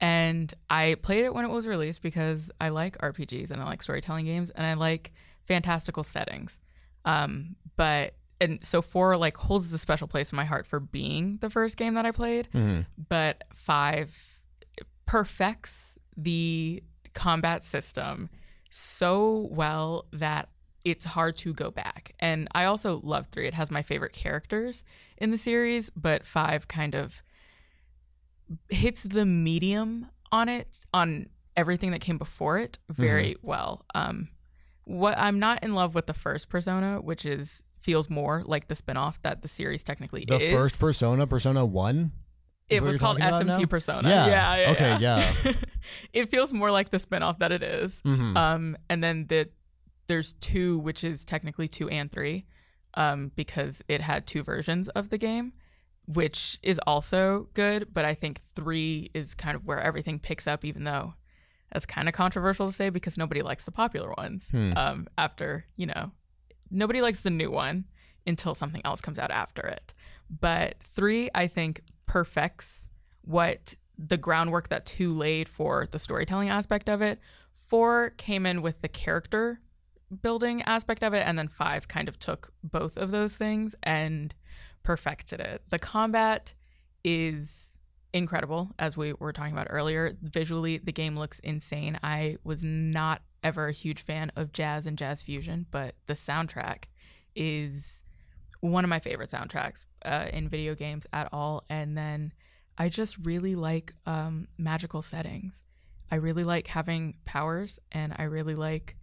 [0.00, 3.82] and I played it when it was released because I like RPGs and I like
[3.84, 5.12] storytelling games and I like
[5.46, 6.58] fantastical settings.
[7.04, 11.36] Um, but and so four like holds the special place in my heart for being
[11.40, 12.86] the first game that I played Mhm.
[13.08, 14.40] but five
[15.06, 16.82] perfects the
[17.14, 18.30] combat system
[18.70, 20.48] so well that
[20.84, 22.12] it's hard to go back.
[22.20, 23.46] And I also love three.
[23.46, 24.82] It has my favorite characters
[25.18, 27.22] in the series, but five kind of
[28.70, 33.84] hits the medium on it, on everything that came before it very well.
[33.94, 34.28] Um,
[34.84, 38.76] what I'm not in love with the first persona, which is feels more like the
[38.76, 40.28] spin-off that the series technically is.
[40.38, 40.52] The is.
[40.52, 42.12] first persona, Persona One.
[42.68, 43.68] It was called SMT?
[43.68, 44.08] Persona.
[44.08, 44.26] Yeah.
[44.26, 44.56] Yeah.
[44.56, 45.32] yeah, Okay, yeah.
[46.12, 48.00] it feels more like the spinoff that it is.
[48.02, 48.36] Mhm.
[48.36, 49.48] Um, and then the
[50.06, 52.44] there's two, which is technically two and three,
[52.94, 55.52] um, because it had two versions of the game.
[56.06, 57.86] which is also good.
[57.92, 61.14] But I think three is kind of where everything picks up, even though
[61.72, 64.48] that's kind of controversial to say because nobody likes the popular ones.
[64.50, 64.72] Hmm.
[64.76, 66.10] Um, after you know,
[66.70, 67.84] nobody likes the new one
[68.26, 69.92] until something else comes out after it.
[70.28, 72.86] But three, I think, perfects
[73.22, 77.20] what the groundwork that two laid for the storytelling aspect of it.
[77.52, 79.60] Four came in with the character
[80.22, 84.34] building aspect of it, and then five kind of took both of those things and
[84.82, 85.62] perfected it.
[85.68, 86.54] The combat
[87.04, 87.48] is
[88.12, 90.16] incredible, as we were talking about earlier.
[90.22, 91.98] Visually, the game looks insane.
[92.02, 96.84] I was not ever a huge fan of jazz and jazz fusion, but the soundtrack
[97.34, 98.02] is
[98.60, 101.64] one of my favorite soundtracks uh, in video games at all.
[101.70, 102.32] And then
[102.76, 105.60] I just really like um, magical settings.
[106.10, 108.96] I really like having powers, and I really like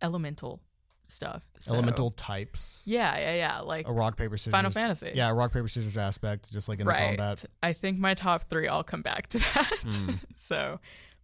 [0.00, 0.60] elemental
[1.06, 1.44] stuff.
[1.60, 2.82] So- Elemental types.
[2.86, 3.60] Yeah, yeah, yeah.
[3.60, 4.52] Like A rock paper scissors.
[4.52, 5.12] Final Fantasy.
[5.14, 7.44] Yeah, a rock paper scissors aspect, just like in the combat.
[7.62, 9.80] I think my top three all come back to that.
[9.84, 10.10] Hmm.
[10.36, 10.80] so,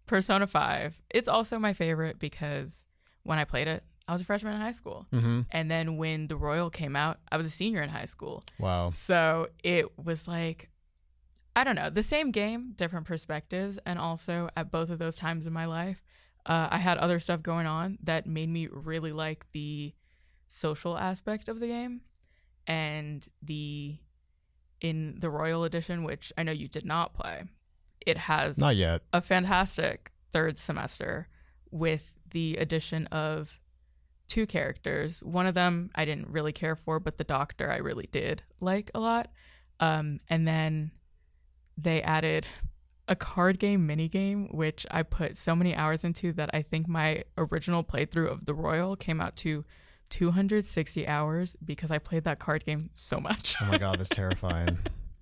[0.09, 2.85] Persona 5, it's also my favorite because
[3.23, 5.07] when I played it, I was a freshman in high school.
[5.13, 5.43] Mm-hmm.
[5.51, 8.43] And then when The Royal came out, I was a senior in high school.
[8.59, 8.91] Wow.
[8.91, 10.71] So it was like,
[11.55, 13.79] I don't know, the same game, different perspectives.
[13.85, 16.03] And also at both of those times in my life,
[16.47, 19.93] uh, I had other stuff going on that made me really like the
[20.47, 22.01] social aspect of the game.
[22.67, 23.99] And the,
[24.81, 27.45] in the Royal Edition, which I know you did not play,
[28.09, 29.03] it has Not yet.
[29.13, 31.29] a fantastic third semester
[31.71, 33.59] with the addition of
[34.29, 35.23] two characters.
[35.23, 38.91] One of them I didn't really care for, but the doctor I really did like
[38.95, 39.31] a lot.
[39.81, 40.91] Um, and then
[41.77, 42.47] they added
[43.07, 46.89] a card game mini game, which I put so many hours into that I think
[46.89, 49.65] my original playthrough of the Royal came out to
[50.11, 53.57] 260 hours because I played that card game so much.
[53.63, 54.79] Oh my god, that's terrifying.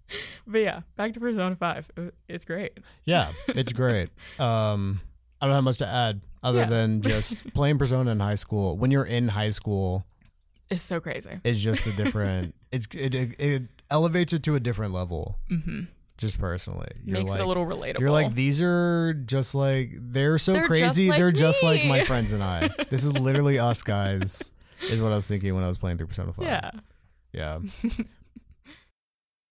[0.47, 1.91] but yeah, back to Persona 5.
[1.97, 2.79] Uh, It's great.
[3.05, 4.11] Yeah, it's great.
[4.39, 5.01] Um,
[5.41, 6.67] I don't have much to add other Yeah.
[6.67, 8.77] than just playing Persona in high school.
[8.77, 10.05] When you're in high school,
[10.71, 11.41] It's so crazy.
[11.45, 12.55] it's just a different.
[12.73, 15.39] it's it, it it elevates it to a different level.
[15.49, 15.83] hmm
[16.19, 18.01] Just personally, you're Makes like, it a little relatable.
[18.01, 21.09] You're like these are just like they're so They're just crazy.
[21.11, 22.69] like they're just like my friends and I.
[22.91, 24.51] This is literally us guys.
[24.91, 26.45] Is what I was thinking when I was playing through Persona Five.
[26.47, 26.71] yeah.
[27.33, 27.59] yeah.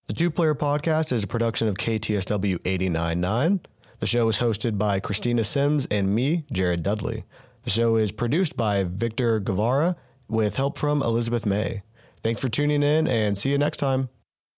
[0.07, 3.61] The Two Player Podcast is a production of KTSW 899.
[3.99, 7.23] The show is hosted by Christina Sims and me, Jared Dudley.
[7.63, 9.95] The show is produced by Victor Guevara
[10.27, 11.81] with help from Elizabeth May.
[12.21, 14.09] Thanks for tuning in and see you next time.